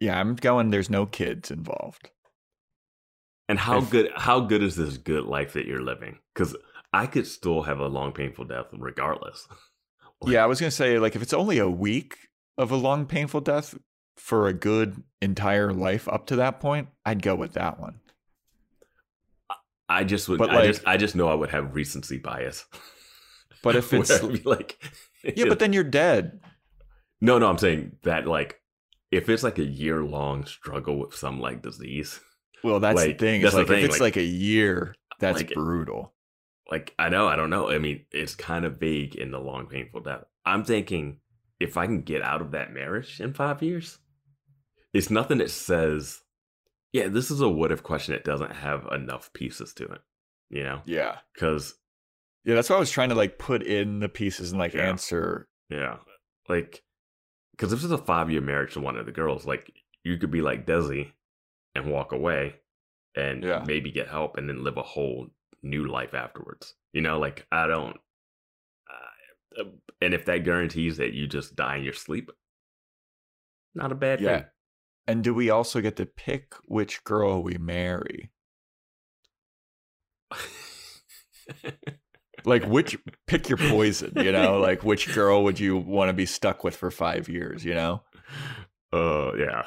[0.00, 0.70] Yeah, I'm going.
[0.70, 2.10] There's no kids involved.
[3.48, 6.18] And how If- good how good is this good life that you're living?
[6.34, 6.56] Because
[6.92, 9.46] I could still have a long painful death regardless.
[10.26, 12.16] Yeah, I was gonna say like if it's only a week
[12.56, 13.74] of a long, painful death
[14.16, 18.00] for a good entire life up to that point, I'd go with that one.
[19.90, 20.38] I just would.
[20.38, 22.64] But, I just I just know I would have recency bias.
[23.66, 24.78] But if it's- like,
[25.22, 26.40] Yeah, but then you're dead.
[27.20, 28.60] no, no, I'm saying that like
[29.10, 32.20] if it's like a year long struggle with some like disease,
[32.64, 33.42] Well, that's Like, the thing.
[33.42, 36.14] that's It's the like if it's like- like, a year, that's like- brutal.
[36.70, 37.70] like I know I don't know.
[37.70, 40.24] I mean, it's kind of vague in the long painful death.
[40.44, 41.20] I'm thinking
[41.60, 43.98] if I can get out of that marriage in five years,
[44.92, 46.20] it's nothing that says,
[46.92, 50.00] yeah, this is a what if question that doesn't have enough pieces to it.
[50.50, 51.18] You know, Yeah.
[51.34, 51.74] because
[52.46, 54.88] Yeah, that's why I was trying to like put in the pieces and like Yeah.
[54.88, 55.48] answer.
[55.68, 55.98] Yeah.
[56.48, 56.84] Like,
[57.50, 59.72] because if it's a five year marriage to one of the girls, like,
[60.04, 61.10] you could be like Desi
[61.74, 62.54] and walk away
[63.16, 63.64] and Yeah.
[63.66, 65.28] maybe get help and then live a whole
[65.62, 66.74] new life afterwards.
[66.92, 67.96] You know, like, I don't.
[69.58, 69.64] Uh,
[70.00, 72.30] and if that guarantees that you just die in your sleep,
[73.74, 74.36] not a bad Yeah.
[74.36, 74.46] thing.
[75.08, 78.30] And do we also get to pick which girl we marry?
[82.46, 84.60] Like which pick your poison, you know?
[84.68, 88.02] Like which girl would you want to be stuck with for 5 years, you know?
[88.92, 89.64] Uh, yeah.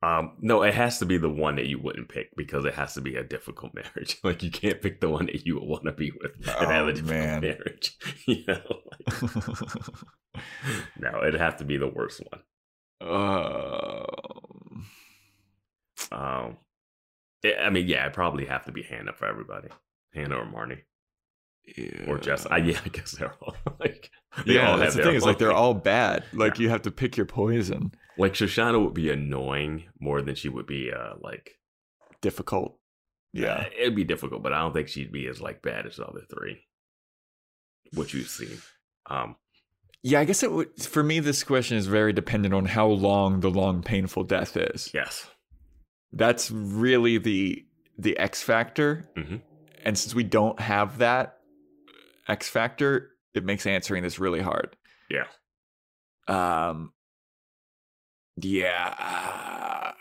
[0.00, 2.94] Um, no, it has to be the one that you wouldn't pick because it has
[2.94, 4.18] to be a difficult marriage.
[4.24, 6.86] Like you can't pick the one that you would want to be with and have
[6.86, 7.40] Oh, a difficult man.
[7.40, 7.96] marriage.
[8.26, 8.62] you know,
[9.06, 9.24] like,
[10.96, 12.42] no, it'd have to be the worst one.
[13.10, 14.86] um,
[16.12, 16.56] Um,
[17.42, 19.68] yeah, I mean, yeah, it'd probably have to be Hannah for everybody,
[20.14, 20.82] Hannah or Marnie
[22.06, 22.46] or Jess.
[22.46, 24.10] I, yeah, I guess they're all like,
[24.46, 25.14] they yeah, all that's the thing.
[25.14, 26.24] Is like they're all bad.
[26.32, 27.92] Like you have to pick your poison.
[28.16, 31.52] like Shoshanna would be annoying more than she would be uh like
[32.20, 32.78] Difficult.
[33.32, 33.54] Yeah.
[33.54, 36.06] Uh, it'd be difficult, but I don't think she'd be as like bad as the
[36.06, 36.58] other three.
[37.94, 38.58] What you've seen.
[39.08, 39.36] Um
[40.02, 40.82] Yeah, I guess it would.
[40.82, 44.90] For me, this question is very dependent on how long the long painful death is.
[44.94, 45.26] yes.
[46.12, 47.64] That's really the
[47.98, 49.04] the X factor.
[49.16, 49.42] Mhm.
[49.84, 51.37] And since we don't have that
[52.28, 54.76] X factor, it makes answering this really hard.
[55.10, 55.24] Yeah.
[56.28, 56.92] Um.
[58.40, 59.92] Yeah.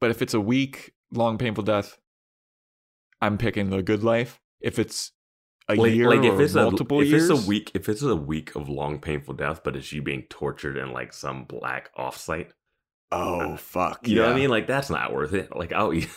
[0.00, 1.98] But if it's a week long painful death,
[3.20, 4.40] I'm picking the good life.
[4.60, 5.12] If it's
[5.68, 7.88] a Like, year like if or it's multiple a if years, it's a week if
[7.88, 11.44] it's a week of long painful death, but it's you being tortured in like some
[11.44, 12.50] black offsite.
[13.10, 14.06] Oh fuck!
[14.08, 14.50] You know what I mean?
[14.50, 15.54] Like that's not worth it.
[15.54, 16.08] Like I'll eat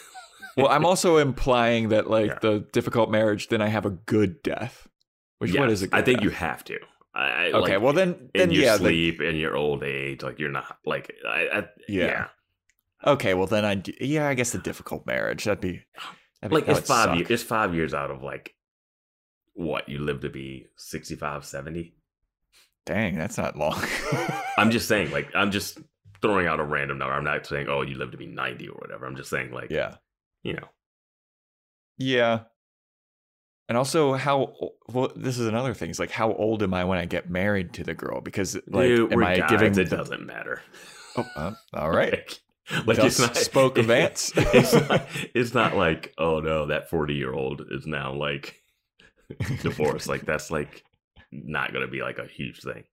[0.58, 2.40] Well, I'm also implying that like Yeah.
[2.42, 4.88] the difficult marriage, then I have a good death.
[5.40, 6.24] Which what Yes, is a I think death?
[6.24, 6.80] you have to.
[7.14, 10.38] I, Okay, like, well then, then in your yeah, sleep in your old age, like
[10.40, 12.06] you're not like I, I Yeah.
[12.08, 12.28] yeah.
[13.06, 15.82] okay, well then I yeah, I guess the difficult marriage that'd be,
[16.42, 18.54] that'd Like it's five years it's five years out of like
[19.54, 21.96] what you live to be 65, 70.
[22.86, 23.82] Dang, that's not long.
[24.58, 25.80] I'm just saying, like, I'm just
[26.22, 27.14] throwing out a random number.
[27.14, 29.06] I'm not saying, oh, you live to be 90 or whatever.
[29.06, 29.96] I'm just saying, like, yeah,
[30.46, 30.68] you know,
[31.98, 32.42] yeah.
[33.68, 34.54] And also, how
[34.88, 35.90] well this is another thing.
[35.90, 38.22] Is like, how old am I when I get married to the girl?
[38.22, 39.72] Because like, Dude, am I guys, giving?
[39.72, 40.62] It the- doesn't matter.
[41.18, 42.40] Oh, uh, all right.
[42.86, 44.32] Like, like not spoke Vance.
[44.38, 48.56] it's, not, it's not like, oh no, that 40 year old is now like
[49.62, 50.08] divorced.
[50.08, 50.84] like, that's like
[51.32, 52.84] not going to be like a huge thing.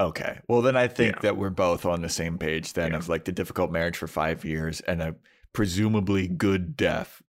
[0.00, 0.40] Okay.
[0.48, 1.20] Well, then I think Yeah.
[1.22, 2.96] that we're both on the same page then Yeah.
[2.98, 5.14] of like the difficult marriage for five years and a
[5.52, 7.22] presumably good death.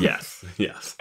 [0.00, 0.96] Yes, yes.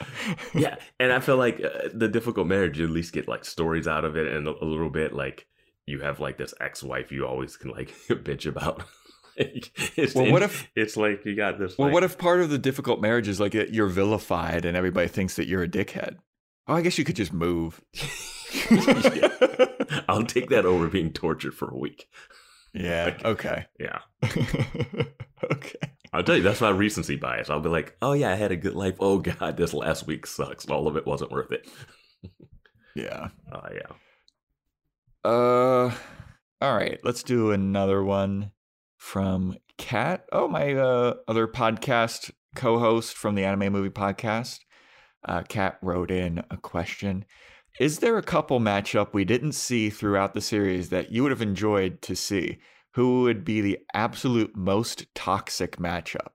[0.54, 3.88] yeah and i feel like uh, the difficult marriage you at least get like stories
[3.88, 5.44] out of it and a, a little bit like
[5.86, 8.84] you have like this ex-wife you always can like bitch about
[9.38, 9.72] Like,
[10.14, 12.58] Well, what if- it's like you got this Well, like- what if part of the
[12.58, 16.16] difficult marriage is like you're vilified and everybody thinks that you're a dickhead?
[16.68, 17.80] Oh, I guess you could just move.
[20.08, 22.08] i'll take that over being tortured for a week
[22.74, 23.04] yeah.
[23.06, 23.66] Like- Okay.
[23.80, 23.98] yeah
[25.50, 25.78] okay.
[26.12, 28.56] I'll tell you that's my recency bias i'll be like oh yeah i had a
[28.56, 31.68] good life oh god this last week sucks all of it wasn't worth it
[32.94, 33.28] Yeah.
[33.52, 35.94] oh yeah Uh.
[36.60, 36.98] All right.
[37.04, 38.50] Let's do another one
[38.96, 40.24] from Kat.
[40.32, 44.60] Oh, my uh, other podcast co-host from the Anime Movie Podcast.
[45.24, 47.24] Uh, Kat wrote in a question.
[47.78, 51.42] Is there a couple matchup we didn't see throughout the series that you would have
[51.42, 52.58] enjoyed to see?
[52.92, 56.32] Who would be the absolute most toxic matchup?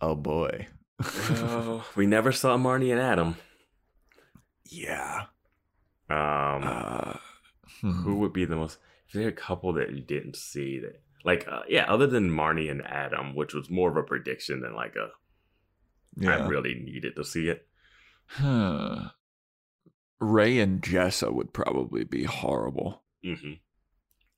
[0.00, 0.68] Oh boy.
[1.02, 3.36] oh, we never saw marnie and adam
[4.64, 5.26] yeah.
[6.10, 7.14] um Uh,
[7.80, 8.02] hmm.
[8.02, 8.78] who would be the most
[9.08, 12.68] is there a couple that you didn't see that like uh, yeah other than marnie
[12.68, 15.10] and adam which was more of a prediction than like a
[16.20, 16.48] I yeah.
[16.48, 17.64] really needed to see it
[18.26, 19.10] Huh.
[20.20, 23.02] Ray and Jessa would probably be horrible.
[23.24, 23.54] hmm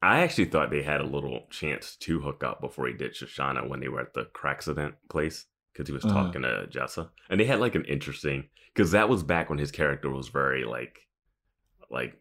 [0.03, 3.69] i actually thought they had a little chance to hook up before he did shoshanna
[3.69, 6.25] when they were at the accident place because he was Uh-huh.
[6.25, 9.71] talking to jessa and they had like an interesting because that was back when his
[9.71, 11.01] character was very like
[11.91, 12.15] like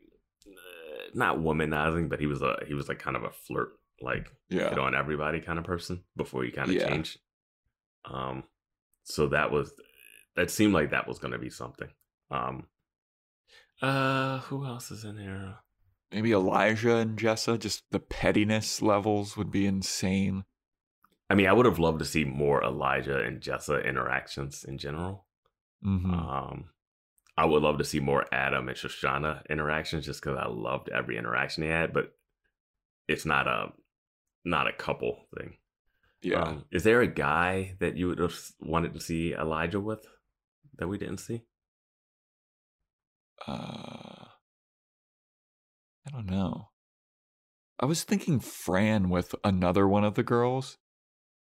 [0.47, 4.31] uh, not womanizing but he was a he was like kind of a flirt like
[4.49, 4.69] Yeah.
[4.69, 6.87] hit on everybody kind of person before he kind of Yeah.
[6.87, 7.19] changed.
[8.05, 8.43] Um,
[9.03, 9.73] so that was
[10.37, 11.89] that seemed like that was going to be something.
[12.31, 12.67] Um,
[13.81, 15.55] uh, who else is in here?
[16.11, 20.43] Maybe Elijah and Jessa, just the pettiness levels would be insane.
[21.29, 25.27] I mean, I would have loved to see more Elijah and Jessa interactions in general.
[25.83, 26.69] hmm Um,
[27.37, 31.17] I would love to see more Adam and Shoshanna interactions just because I loved every
[31.17, 32.13] interaction they had, but
[33.07, 33.67] it's not a
[34.43, 35.57] not a couple thing.
[36.21, 36.41] yeah.
[36.41, 40.05] Um, is there a guy that you would have wanted to see Elijah with
[40.77, 41.43] that we didn't see?
[43.47, 44.25] uh,
[46.11, 46.69] I don't know.
[47.79, 50.77] I was thinking Fran with another one of the girls.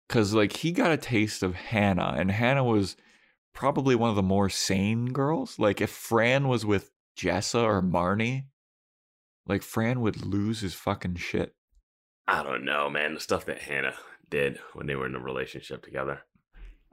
[0.09, 2.95] Cause like he got a taste of Hannah, and Hannah was
[3.53, 5.59] probably one of the more sane girls.
[5.59, 8.45] Like if Fran was with Jessa or Marnie,
[9.45, 11.53] like Fran would lose his fucking shit.
[12.27, 13.13] I don't know, man.
[13.13, 13.93] The stuff that Hannah
[14.29, 16.21] did when they were in a relationship together.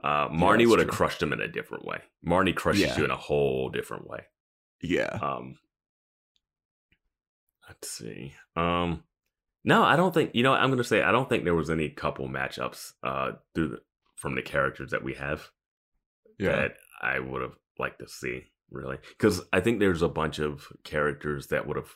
[0.03, 2.01] Uh, Marnie that's would have crushed him in a different way.
[2.25, 2.97] Marnie crushes Yeah.
[2.97, 4.25] you in a whole different way.
[4.81, 5.17] Yeah.
[5.21, 5.57] Um,
[7.67, 8.33] let's see.
[8.55, 9.03] Um,
[9.63, 10.31] no, I don't think.
[10.33, 13.33] You know, I'm going to say I don't think there was any couple matchups uh
[13.53, 13.77] through the,
[14.15, 15.49] from the characters that we have
[16.39, 16.55] Yeah.
[16.55, 20.67] that I would have liked to see really because I think there's a bunch of
[20.83, 21.91] characters that would have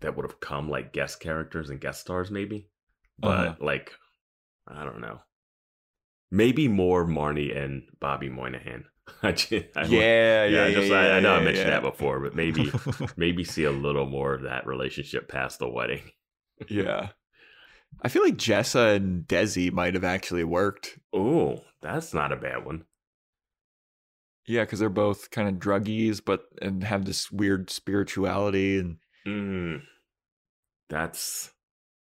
[0.00, 2.68] that would have come like guest characters and guest stars maybe,
[3.18, 3.54] but Uh-huh.
[3.60, 3.92] like
[4.66, 5.20] I don't know.
[6.30, 8.84] Maybe more Marnie and Bobby Moynihan.
[9.22, 11.80] I ju- I yeah, yeah, yeah, yeah, just yeah, I, I know I mentioned yeah.
[11.80, 12.70] that before, but maybe
[13.16, 16.02] maybe see a little more of that relationship past the wedding.
[16.68, 17.08] yeah.
[18.02, 20.98] I feel like Jessa and Desi might have actually worked.
[21.12, 22.84] Oh, that's not a bad one.
[24.46, 29.82] Yeah, because they're both kind of druggies, but and have this weird spirituality and Mm,
[30.88, 31.52] that's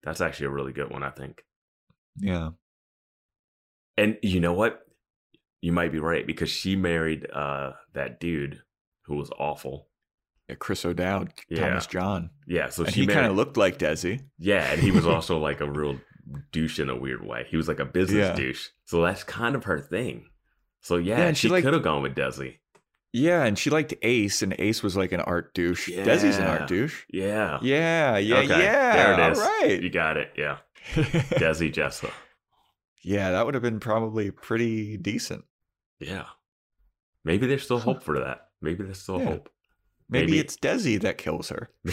[0.02, 1.42] that's actually a really good one, I think.
[2.18, 2.50] yeah.
[3.96, 4.83] And you know what?
[5.64, 8.60] You might be right because she married uh that dude
[9.06, 9.88] who was awful.
[10.48, 11.60] yeah Chris O'Dowd, Yeah.
[11.68, 12.30] Thomas John.
[12.46, 14.20] Yeah, so and she he kind of looked like Desi.
[14.38, 15.98] yeah, and he was also like a real
[16.52, 17.46] douche in a weird way.
[17.48, 18.34] He was like a business Yeah.
[18.34, 18.68] douche.
[18.84, 20.26] So that's kind of her thing.
[20.82, 22.56] So yeah, Yeah, and she, she, could have gone with Desi.
[23.14, 25.88] Yeah, and she liked Ace, and Ace was like an art douche.
[25.88, 27.04] Desi's an art douche.
[27.10, 27.58] Yeah.
[27.62, 28.96] Yeah, yeah, Okay, yeah.
[28.96, 29.38] there it is.
[29.38, 29.82] All right.
[29.82, 30.32] You got it.
[30.36, 30.58] Yeah.
[31.40, 32.10] Desi Jessa.
[33.02, 35.44] yeah, that would have been probably pretty decent.
[36.00, 36.24] Yeah.
[37.24, 38.48] Maybe there's still hope for that.
[38.60, 39.26] Maybe there's still Yeah.
[39.26, 39.48] hope.
[40.08, 41.70] Maybe, Maybe- it's Desi that kills her.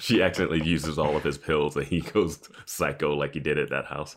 [0.00, 3.70] she accidentally uses all of his pills and he goes psycho like he did at
[3.70, 4.16] that house.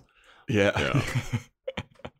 [0.50, 0.72] yeah.
[0.80, 1.02] Yeah.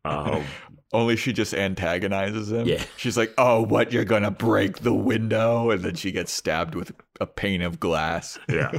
[0.04, 0.44] Um,
[0.92, 2.66] Only she just antagonizes him.
[2.66, 2.82] Yeah.
[2.96, 3.92] She's like, "Oh, what?
[3.92, 8.38] You're gonna break the window?" And then she gets stabbed with a pane of glass.
[8.48, 8.70] Yeah.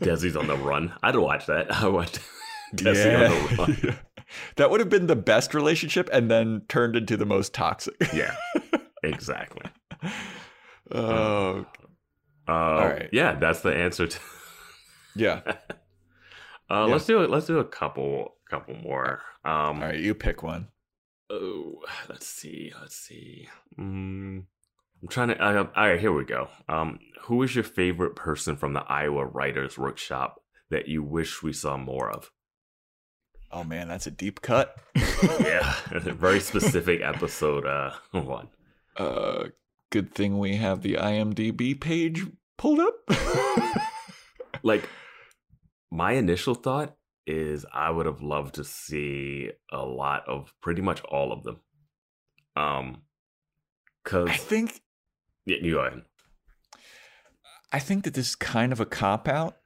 [0.00, 0.92] Desi's on the run.
[1.02, 1.74] I'd watch that.
[1.82, 2.20] I watched
[2.74, 3.78] Desi on the run.
[3.84, 3.94] Yeah.
[4.54, 7.96] That would have been the best relationship, and then turned into the most toxic.
[8.14, 8.32] Yeah,
[9.02, 9.64] exactly.
[10.92, 11.66] Oh,
[12.48, 13.08] Uh, right.
[13.12, 14.06] Yeah, that's the answer.
[14.06, 14.18] To,
[15.16, 15.40] yeah.
[15.44, 15.52] uh,
[16.70, 16.84] Yeah.
[16.84, 17.30] Let's do it.
[17.30, 19.20] Let's do a couple, couple more.
[19.44, 20.68] Um, All right, you pick one.
[21.30, 22.72] Oh, let's see.
[22.80, 23.48] Let's see.
[23.78, 24.44] Mm,
[25.02, 25.42] I'm trying to.
[25.42, 26.48] Uh, all right, here we go.
[26.68, 31.52] Um, who is your favorite person from the Iowa Writers Workshop that you wish we
[31.52, 32.30] saw more of?
[33.52, 34.76] Oh man, that's a deep cut.
[35.40, 37.64] Yeah, very specific episode.
[37.64, 38.48] Uh, one.
[38.96, 39.44] Uh,
[39.90, 42.26] good thing we have the IMDb page
[42.58, 42.94] pulled up.
[44.62, 44.88] Like,
[45.90, 46.96] my initial thought
[47.26, 51.60] is I would have loved to see a lot of pretty much all of them.
[52.56, 53.02] Um,
[54.04, 54.80] cause I think
[55.46, 56.02] yeah, you go ahead.
[57.72, 59.56] I think that this is kind of a cop out.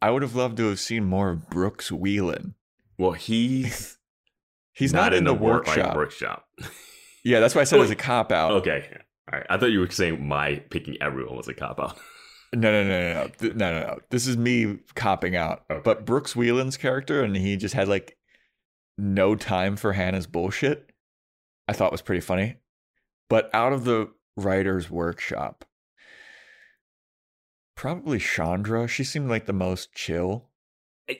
[0.00, 2.54] I would have loved to have seen more of Brooks Wheelan.
[2.98, 3.98] Well, he's
[4.72, 5.96] He's not, in the, work- like, workshop.
[5.96, 6.46] workshop.
[7.24, 8.52] Yeah, that's why I said Oh, it's a cop out.
[8.52, 8.86] Okay.
[9.32, 9.46] All right.
[9.48, 11.98] I thought you were saying my picking everyone was a cop out.
[12.56, 13.98] No, no, no, no, no, no, no, no.
[14.08, 15.64] This is me copping out.
[15.70, 15.82] Okay.
[15.84, 18.16] But Brooks Wheelan's character, and he just had like
[18.96, 20.90] no time for Hannah's bullshit.
[21.68, 22.56] I thought was pretty funny.
[23.28, 25.66] But out of the writer's workshop,
[27.74, 28.88] probably Chandra.
[28.88, 30.48] She seemed like the most chill.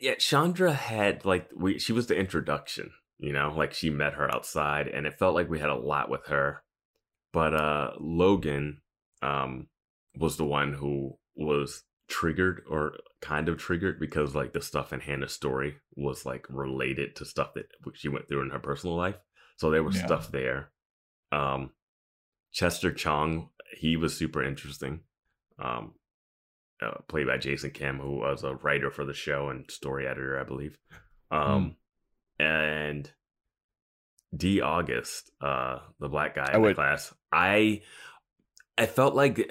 [0.01, 4.35] Yeah, Chandra had like we she was the introduction, you know, like she met her
[4.35, 6.63] outside and it felt like we had a lot with her.
[7.35, 8.81] But uh Logan
[9.21, 9.67] um
[10.19, 15.01] was the one who was triggered or kind of triggered because like the stuff in
[15.01, 19.17] Hannah's story was like related to stuff that she went through in her personal life.
[19.57, 20.07] So there was Yeah.
[20.07, 20.71] stuff there.
[21.33, 21.71] Um
[22.53, 25.01] Chester Chong, he was super interesting.
[25.59, 25.95] Um
[26.83, 30.39] uh, played by Jason Kim, who was a writer for the show and story editor,
[30.39, 30.77] I believe.
[31.31, 31.77] Um,
[32.39, 33.11] and
[34.37, 37.15] D August, uh, the black guy I in the class.
[37.33, 37.83] I
[38.77, 39.51] I felt like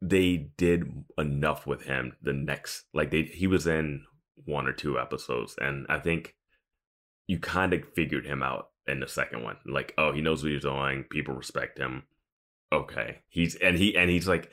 [0.00, 2.14] they did enough with him.
[2.22, 4.04] The next, like they, he was in
[4.44, 6.34] one or two episodes, and I think
[7.26, 9.56] you kind of figured him out in the second one.
[9.66, 11.04] Like, oh, he knows what he's doing.
[11.10, 12.04] People respect him.
[12.72, 14.50] Okay, he's and he and he's like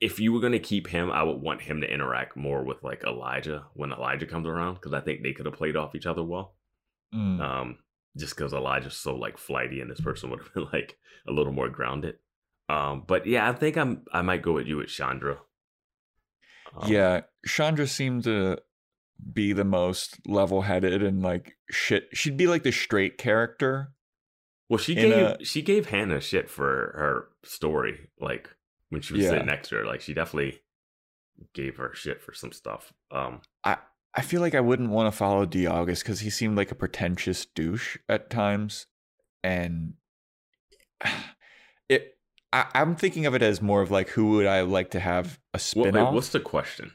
[0.00, 2.82] if you were going to keep him, I would want him to interact more with
[2.82, 6.06] like Elijah when Elijah comes around because I think they could have played off each
[6.06, 6.54] other well.
[7.14, 7.40] Mm.
[7.40, 7.78] Um,
[8.16, 10.96] just because Elijah's so like flighty, and this person would have been like
[11.28, 12.16] a little more grounded.
[12.68, 15.38] Um, but yeah, I think I'm I might go with you with Chandra.
[16.76, 18.58] Um, yeah, Chandra seemed to
[19.32, 22.08] be the most level-headed and like shit.
[22.12, 23.92] She'd be like the straight character.
[24.68, 28.50] Well, she gave a, she gave Hannah shit for her story, like
[28.88, 29.30] when she was yeah.
[29.30, 29.84] sitting next to her.
[29.84, 30.60] Like she definitely
[31.52, 32.94] gave her shit for some stuff.
[33.10, 33.76] Um, I
[34.14, 37.44] I feel like I wouldn't want to follow DeAugust because he seemed like a pretentious
[37.44, 38.86] douche at times,
[39.42, 39.94] and.
[42.54, 45.40] I, am thinking of it as more of like who would I like to have
[45.52, 46.92] a spin well, what's the question?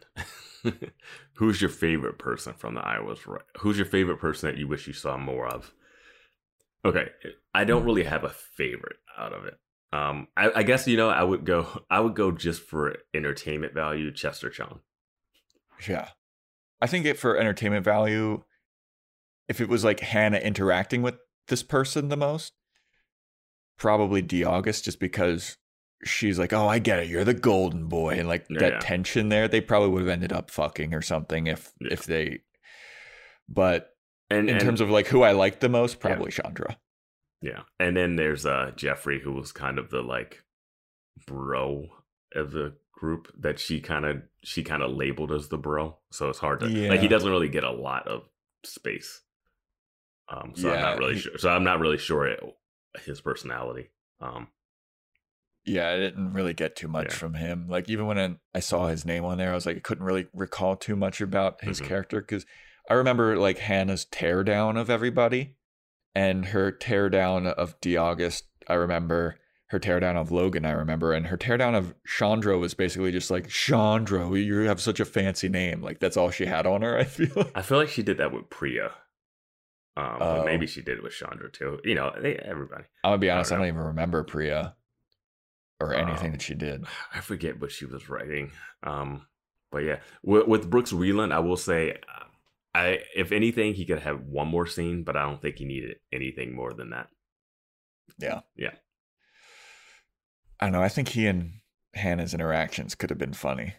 [1.34, 3.20] Who's your favorite person from the Iowas?
[3.60, 5.74] Who's your favorite person that you wish you saw more of?
[6.86, 7.10] Okay,
[7.54, 9.58] I don't really have a favorite out of it.
[9.92, 11.84] Um, I, I guess you know I would go.
[11.90, 14.14] I would go just for entertainment value.
[14.14, 14.80] Chester Chong.
[15.88, 16.10] Yeah,
[16.82, 18.44] I think it for entertainment value.
[19.50, 21.16] If it was like Hannah interacting with
[21.48, 22.54] this person the most,
[23.80, 25.58] probably DeAugust, just because
[26.04, 27.08] she's like, "Oh, I get it.
[27.08, 28.80] You're the golden boy," and like yeah, that yeah.
[28.80, 31.90] tension there, they probably would have ended up fucking or something if yeah.
[31.92, 32.42] if they.
[33.48, 33.90] But
[34.30, 36.78] and in and, terms of like who I like the most, probably Chandra.
[37.42, 40.44] Yeah, and then there's uh Jeffrey, who was kind of the like
[41.26, 41.88] bro
[42.36, 45.98] of the group that she kind of she kind of labeled as the bro.
[46.12, 48.24] So it's hard to like he doesn't really get a lot of
[48.64, 49.22] space.
[50.32, 51.38] Um, so I'm not really he, sure.
[51.38, 52.40] So I'm not really sure it,
[53.06, 53.90] his personality.
[54.22, 54.48] Um,
[55.66, 57.16] yeah, I didn't really get too much yeah.
[57.16, 57.68] from him.
[57.70, 60.28] Like even when I saw his name on there, I was like, I couldn't really
[60.34, 61.88] recall too much about his mm-hmm.
[61.88, 62.46] character because
[62.90, 65.56] I remember like Hannah's teardown of everybody
[66.16, 69.38] and her teardown of DeAugust, I remember
[69.68, 73.48] her teardown of Logan, I remember, and her teardown of Chandra was basically just like
[73.48, 75.82] Chandra, you have such a fancy name.
[75.82, 76.98] Like that's all she had on her.
[76.98, 77.30] I feel.
[77.36, 77.52] Like.
[77.54, 78.92] I feel like she did that with Priya.
[79.98, 80.68] Um, but maybe oh.
[80.68, 81.80] she did with Chandra too.
[81.84, 82.86] You know, they, everybody.
[83.04, 83.52] I'm gonna be honest.
[83.52, 84.76] I don't, I don't even remember Priya
[85.80, 86.86] or anything um, that she did.
[87.14, 88.52] I forget what she was writing.
[88.84, 89.26] Um,
[89.72, 91.98] but yeah, with, with Brooks Wheelan, I will say
[92.74, 95.98] I if anything, he could have one more scene, but I don't think he needed
[96.12, 97.08] anything more than that.
[98.18, 98.42] Yeah.
[98.56, 98.74] Yeah.
[100.60, 100.82] I don't know.
[100.82, 101.54] I think he and
[101.94, 103.76] Hannah's interactions could have been funny.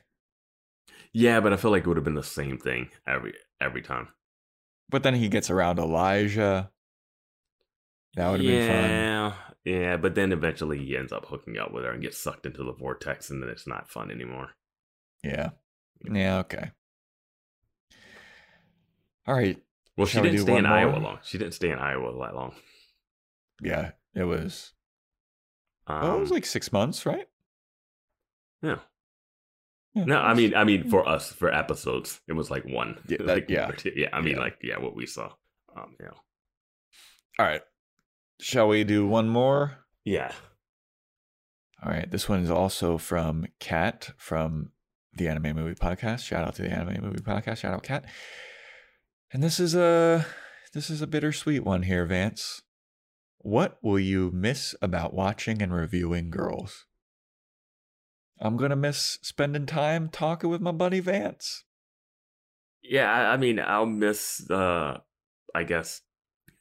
[1.12, 4.08] Yeah, but I feel like it would have been the same thing every every time.
[4.90, 6.70] But then he gets around Elijah.
[8.16, 8.90] That would have yeah, been fun.
[8.90, 9.34] Yeah,
[9.64, 12.64] yeah, but then eventually he ends up hooking up with her and gets sucked into
[12.64, 14.50] the vortex, and then it's not fun anymore.
[15.22, 15.50] Yeah.
[16.10, 16.38] Yeah.
[16.38, 16.72] Okay.
[19.26, 19.58] All right.
[19.96, 20.72] Well, Shall she didn't stay in more?
[20.72, 21.18] Iowa long.
[21.22, 22.54] She didn't stay in Iowa that long.
[23.62, 24.72] Yeah, it was.
[25.86, 27.28] Um, well, it was like six months, right?
[28.62, 28.78] Yeah.
[29.94, 32.98] Yeah no, I mean, I mean, for us, for episodes, it was like one.
[33.08, 33.70] Yeah, that, like, yeah.
[33.96, 34.08] yeah.
[34.12, 34.40] I mean, yeah.
[34.40, 35.32] like, yeah, what we saw.
[35.76, 36.10] Um, yeah.
[37.38, 37.62] All right.
[38.40, 39.78] Shall we do one more?
[40.04, 40.32] Yeah.
[41.84, 42.10] All right.
[42.10, 44.70] This one is also from Kat from
[45.14, 46.20] the Anime Movie Podcast.
[46.20, 47.58] Shout out to the Anime Movie Podcast.
[47.58, 48.04] Shout out, Kat.
[49.32, 50.26] And this is a
[50.72, 52.62] this is a bittersweet one here, Vance.
[53.38, 56.86] What will you miss about watching and reviewing girls?
[58.40, 61.64] I'm gonna miss spending time talking with my buddy Vance.
[62.82, 64.98] Yeah, I mean, I'll miss uh
[65.54, 66.02] I guess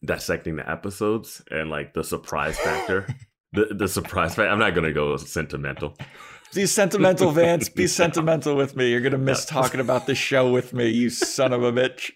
[0.04, 3.08] dissecting the episodes and like the surprise factor.
[3.54, 4.50] the the surprise factor.
[4.50, 5.98] I'm not gonna go sentimental.
[6.54, 7.70] Be sentimental, Vance.
[7.70, 8.90] Be sentimental with me.
[8.90, 12.12] You're gonna miss talking about the show with me, you son of a bitch.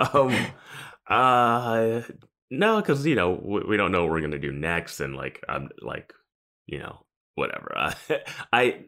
[0.00, 0.34] um,
[1.06, 2.02] uh,
[2.50, 5.44] no, because you know we, we, don't know what we're gonna do next, and like
[5.48, 6.12] I'm like,
[6.66, 7.04] you know,
[7.34, 7.72] whatever.
[7.76, 7.94] I,
[8.52, 8.84] I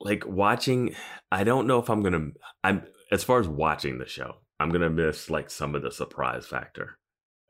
[0.00, 0.94] like watching.
[1.30, 2.30] I don't know if I'm gonna.
[2.64, 4.36] I'm as far as watching the show.
[4.60, 6.98] I'm gonna miss like some of the surprise factor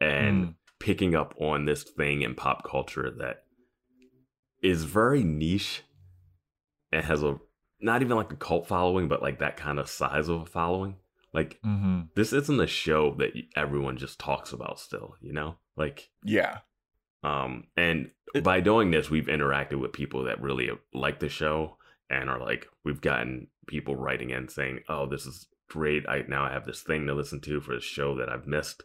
[0.01, 0.55] and mm.
[0.81, 3.44] picking up on this thing in pop culture that
[4.62, 5.82] is very niche
[6.93, 7.39] and has a
[7.81, 10.97] not even like a cult following, but like that kind of size of a following.
[11.35, 12.02] Like mm-hmm.
[12.14, 15.56] this isn't a show that everyone just talks about still, you know?
[15.77, 16.59] Like yeah.
[17.23, 21.77] Um and it, by doing this we've interacted with people that really like the show
[22.11, 26.09] and are like we've gotten people writing in saying, "Oh, this is great.
[26.09, 28.82] I now I have this thing to listen to for a show that I've missed."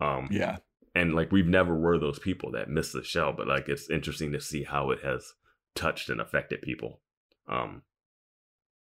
[0.00, 0.58] Um Yeah
[0.94, 4.32] and like we've never were those people that miss the show but like it's interesting
[4.32, 5.32] to see how it has
[5.74, 7.00] touched and affected people
[7.48, 7.82] um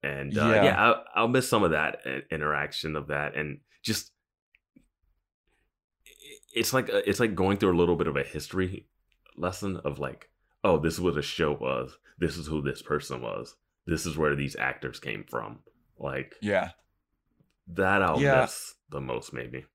[0.02, 3.58] and uh, yeah, yeah I'll, I'll, miss some of that uh, interaction of that and
[3.82, 4.12] just
[6.54, 8.86] it's like a, it's like going through a little bit of a history
[9.36, 10.28] lesson of like
[10.64, 11.96] oh this is what a show was.
[12.18, 13.54] This is who this person was.
[13.86, 15.60] This is where these actors came from.
[15.98, 16.70] Like yeah.
[17.68, 18.42] that i'll yeah.
[18.42, 19.66] miss the most maybe.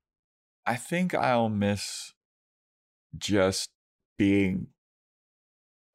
[0.66, 2.14] I think I'll miss
[3.18, 3.70] just
[4.18, 4.68] being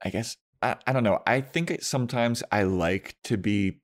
[0.02, 1.22] I guess I, I don't know.
[1.26, 3.80] I think it, sometimes I like to be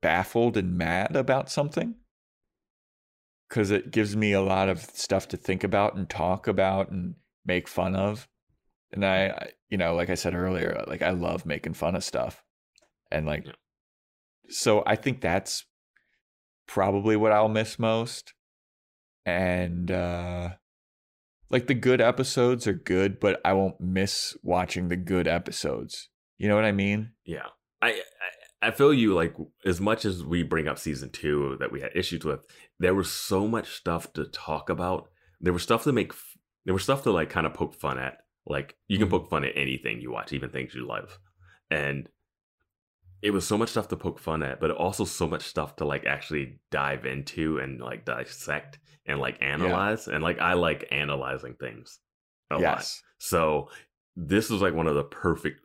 [0.00, 1.96] baffled and mad about something
[3.50, 7.16] because it gives me a lot of stuff to think about and talk about and
[7.44, 8.28] make fun of.
[8.92, 12.44] And I, you know, like I said earlier, like I love making fun of stuff.
[13.10, 13.52] And like, Yeah.
[14.48, 15.64] so I think that's
[16.68, 18.34] probably what I'll miss most.
[19.26, 20.50] And, uh,
[21.50, 26.08] like the good episodes are good, but I won't miss watching the good episodes.
[26.38, 27.12] You know what I mean?
[27.24, 27.46] Yeah.
[27.82, 28.00] I, I
[28.62, 29.34] I feel you like
[29.64, 32.44] as much as we bring up season 2 that we had issues with,
[32.78, 35.08] there was so much stuff to talk about.
[35.40, 36.12] There was stuff to make
[36.66, 38.18] there was stuff to like kind of poke fun at.
[38.46, 39.12] Like you can Mhm.
[39.12, 41.18] poke fun at anything you watch, even things you love.
[41.70, 42.08] And
[43.22, 45.84] it was so much stuff to poke fun at, but also so much stuff to
[45.84, 50.08] like actually dive into and like dissect and like analyze.
[50.08, 51.98] And like I like analyzing things
[52.50, 52.60] a lot.
[52.62, 53.02] yes.
[53.18, 53.70] So
[54.16, 55.60] this is like one of the perfect,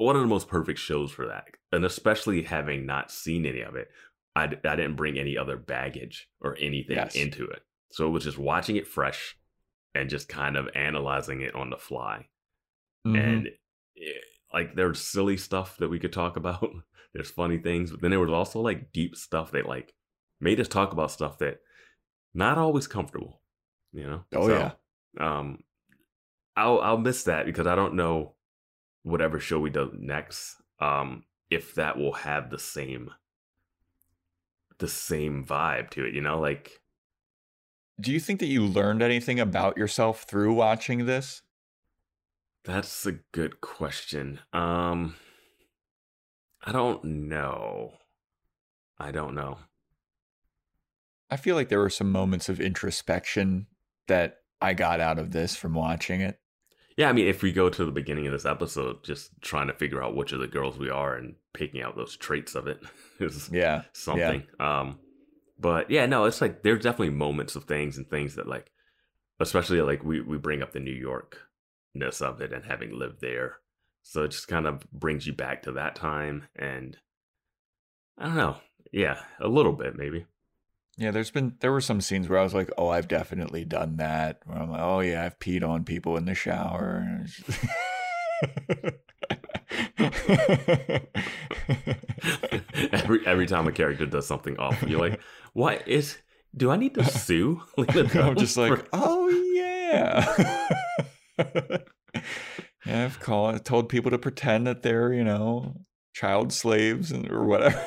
[0.00, 1.44] one of the most perfect shows for that.
[1.72, 3.88] And especially having not seen any of it,
[4.34, 7.14] I, d- I didn't bring any other baggage or anything Yes.
[7.14, 7.62] into it.
[7.92, 9.36] So it was just watching it fresh
[9.94, 12.28] and just kind of analyzing it on the fly.
[13.06, 13.18] Mhm.
[13.18, 13.46] And
[13.96, 16.70] it, like there's silly stuff that we could talk about.
[17.14, 19.92] there's funny things, but then there was also like deep stuff that like
[20.40, 21.58] made us talk about stuff that
[22.34, 23.42] not always comfortable,
[23.92, 24.24] you know?
[24.34, 24.72] Oh, yeah.
[25.18, 25.58] Um
[26.56, 28.34] I'll I'll miss that because I don't know
[29.02, 33.10] whatever show we do next, um, if that will have the same
[34.78, 36.80] the same vibe to it, you know, like
[38.00, 41.42] Do you think that you learned anything about yourself through watching this?
[42.64, 44.40] That's a good question.
[44.52, 45.16] Um
[46.62, 47.94] I don't know.
[48.98, 49.58] I don't know.
[51.30, 53.66] I feel like there were some moments of introspection
[54.08, 56.39] that I got out of this from watching it.
[57.00, 59.72] Yeah, I mean, if we go to the beginning of this episode, just trying to
[59.72, 62.78] figure out which of the girls we are and picking out those traits of it
[63.18, 63.84] is Yeah.
[63.94, 64.42] something.
[64.58, 64.98] Um,
[65.58, 68.70] but yeah, no, it's like there's definitely moments of things and things that like,
[69.40, 73.60] especially like we we bring up the New Yorkness of it and having lived there,
[74.02, 76.98] so it just kind of brings you back to that time and
[78.18, 78.56] I don't know,
[78.92, 80.26] yeah, a little bit maybe.
[81.00, 83.96] Yeah, there's been there were some scenes where I was like, "Oh, I've definitely done
[83.96, 87.24] that." Where I'm like, "Oh yeah, I've peed on people in the shower."
[92.92, 95.18] every every time a character does something awful, you're like,
[95.54, 96.18] "What is?
[96.54, 100.58] Do I need to sue?" I'm just like, for- "Oh yeah."
[102.84, 105.76] yeah, I've called told people to pretend that they're you know
[106.12, 107.82] child slaves and or whatever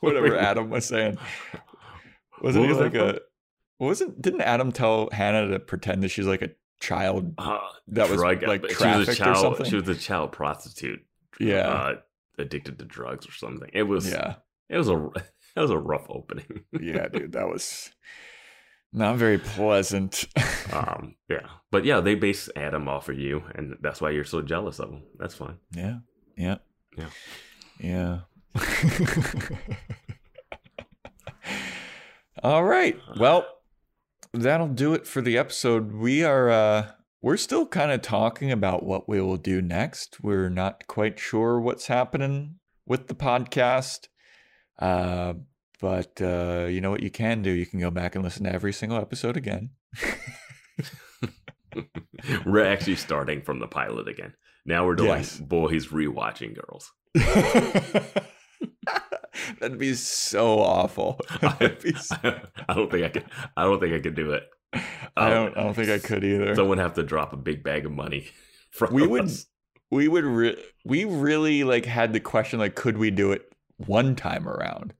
[0.00, 1.18] whatever Adam was saying.
[2.42, 3.20] Wasn't he like a?
[3.78, 6.50] Wasn't didn't Adam tell Hannah to pretend that she's like a
[6.80, 7.34] child?
[7.38, 7.58] uh,
[7.88, 9.36] That was, drug- like, she was a trafficked or child.
[9.38, 9.66] something?
[9.66, 11.04] She was a child prostitute.
[11.40, 11.94] Yeah, uh,
[12.38, 13.68] addicted to drugs or something.
[13.72, 14.08] It was.
[14.10, 14.36] yeah,
[14.68, 15.08] It was a.
[15.56, 16.64] It was a rough opening.
[16.80, 17.32] yeah, dude.
[17.32, 17.90] That was
[18.92, 20.24] not very pleasant.
[20.72, 21.16] um.
[21.28, 21.46] Yeah.
[21.72, 24.90] But yeah, they base Adam off of you, and that's why you're so jealous of
[24.90, 25.02] him.
[25.18, 25.58] That's fine.
[25.72, 25.98] Yeah.
[26.36, 26.58] Yeah.
[26.96, 27.08] Yeah.
[27.80, 28.18] Yeah.
[32.44, 32.98] All right.
[33.18, 33.46] Well,
[34.34, 35.92] that'll do it for the episode.
[35.94, 36.90] We are uh
[37.22, 40.22] we're still kind of talking about what we will do next.
[40.22, 42.56] We're not quite sure what's happening
[42.86, 44.08] with the podcast.
[44.78, 45.34] Uh
[45.80, 47.50] but uh you know what you can do?
[47.50, 49.70] You can go back and listen to every single episode again.
[52.44, 54.34] we're actually starting from the pilot again.
[54.66, 55.38] Now we're doing Yes.
[55.40, 56.92] boys rewatching girls.
[59.60, 61.20] That'd be so awful.
[61.82, 62.16] Be so-
[62.68, 63.24] I don't think I could.
[63.56, 64.44] I don't think I could do it.
[65.16, 65.56] I Um, don't.
[65.58, 66.54] I don't think I could either.
[66.54, 68.28] Someone have to drop a big bag of money.
[68.70, 69.46] From We would- us.
[69.90, 70.24] we would.
[70.24, 74.94] Re- we really like had the question like, could we do it one time around?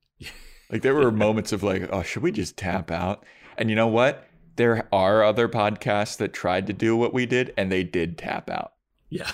[0.70, 3.24] Like there were moments of like, oh, should we just tap out?
[3.58, 4.26] And you know what?
[4.56, 8.48] There are other podcasts that tried to do what we did, and they did tap
[8.48, 8.72] out.
[9.10, 9.30] Yeah.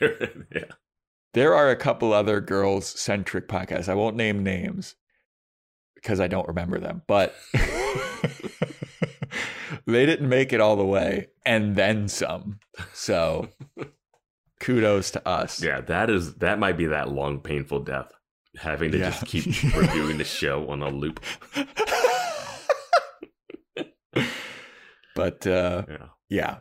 [0.00, 0.64] yeah.
[1.38, 3.88] There are a couple other girls centric podcasts.
[3.88, 4.96] I won't name names
[5.94, 7.32] because I don't remember them, but
[9.86, 12.58] they didn't make it all the way and then some.
[12.92, 13.50] So
[14.60, 15.62] kudos to us.
[15.62, 18.10] Yeah, that is that might be that long painful death.
[18.56, 19.10] Having to Yeah.
[19.10, 19.44] just keep
[19.76, 21.20] reviewing the show on a loop.
[25.14, 26.06] but uh, Yeah.
[26.28, 26.56] yeah,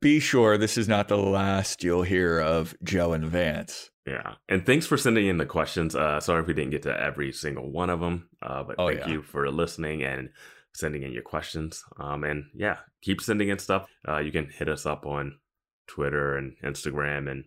[0.00, 3.90] be sure this is not the last you'll hear of Joe and Vance.
[4.06, 4.34] Yeah.
[4.48, 5.94] And thanks for sending in the questions.
[5.94, 8.28] Uh sorry if we didn't get to every single one of them.
[8.40, 9.08] Uh but Oh, thank yeah.
[9.08, 10.30] you for listening and
[10.72, 11.82] sending in your questions.
[11.98, 13.88] Um, and yeah, keep sending in stuff.
[14.06, 15.38] Uh, you can hit us up on
[15.88, 17.28] Twitter and Instagram.
[17.30, 17.44] And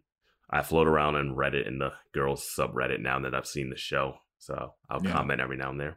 [0.49, 4.15] I float around on Reddit in the girls subreddit now that I've seen the show.
[4.40, 5.14] So I'll yeah.
[5.14, 5.95] comment every now and then.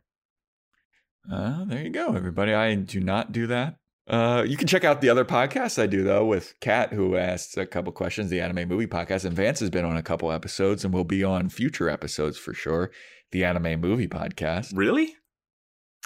[1.30, 2.52] Uh, there you go, everybody.
[2.52, 3.76] I do not do that.
[4.06, 7.56] Uh, you can check out the other podcasts I do though with Kat, who asks
[7.56, 8.30] a couple questions.
[8.30, 11.24] The Anime Movie Podcast, and Vance has been on a couple episodes, and will be
[11.24, 12.90] on future episodes for sure.
[13.32, 14.72] The Anime Movie Podcast.
[14.74, 15.14] Really?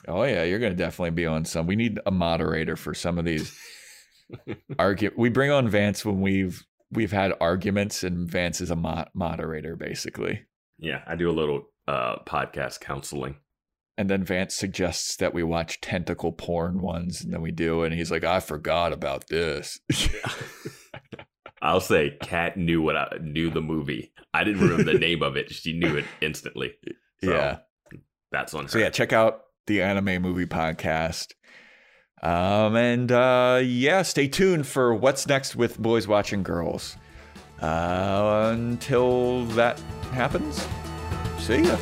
[0.07, 1.67] Oh yeah, you're gonna definitely be on some.
[1.67, 3.59] We need a moderator for some of these
[4.79, 5.11] argue.
[5.17, 9.75] We bring on Vance when we've we've had arguments, and Vance is a mo- moderator
[9.75, 10.43] basically.
[10.79, 13.37] Yeah, I do a little uh, podcast counseling.
[13.99, 17.93] And then Vance suggests that we watch tentacle porn ones, and then we do, and
[17.93, 19.81] he's like, "I forgot about this."
[21.61, 24.13] I'll say, Kat knew what I knew the movie.
[24.33, 26.73] I didn't remember the name of it; she knew it instantly.
[27.21, 27.57] So yeah,
[28.31, 28.63] that's on.
[28.63, 28.69] Her.
[28.69, 31.33] So yeah, check out the Anime Movie Podcast.
[32.23, 36.97] Um, and uh, yeah, stay tuned for what's next with Boys Watching Girls.
[37.61, 39.81] Uh, until that
[40.13, 40.65] happens,
[41.39, 41.77] see ya.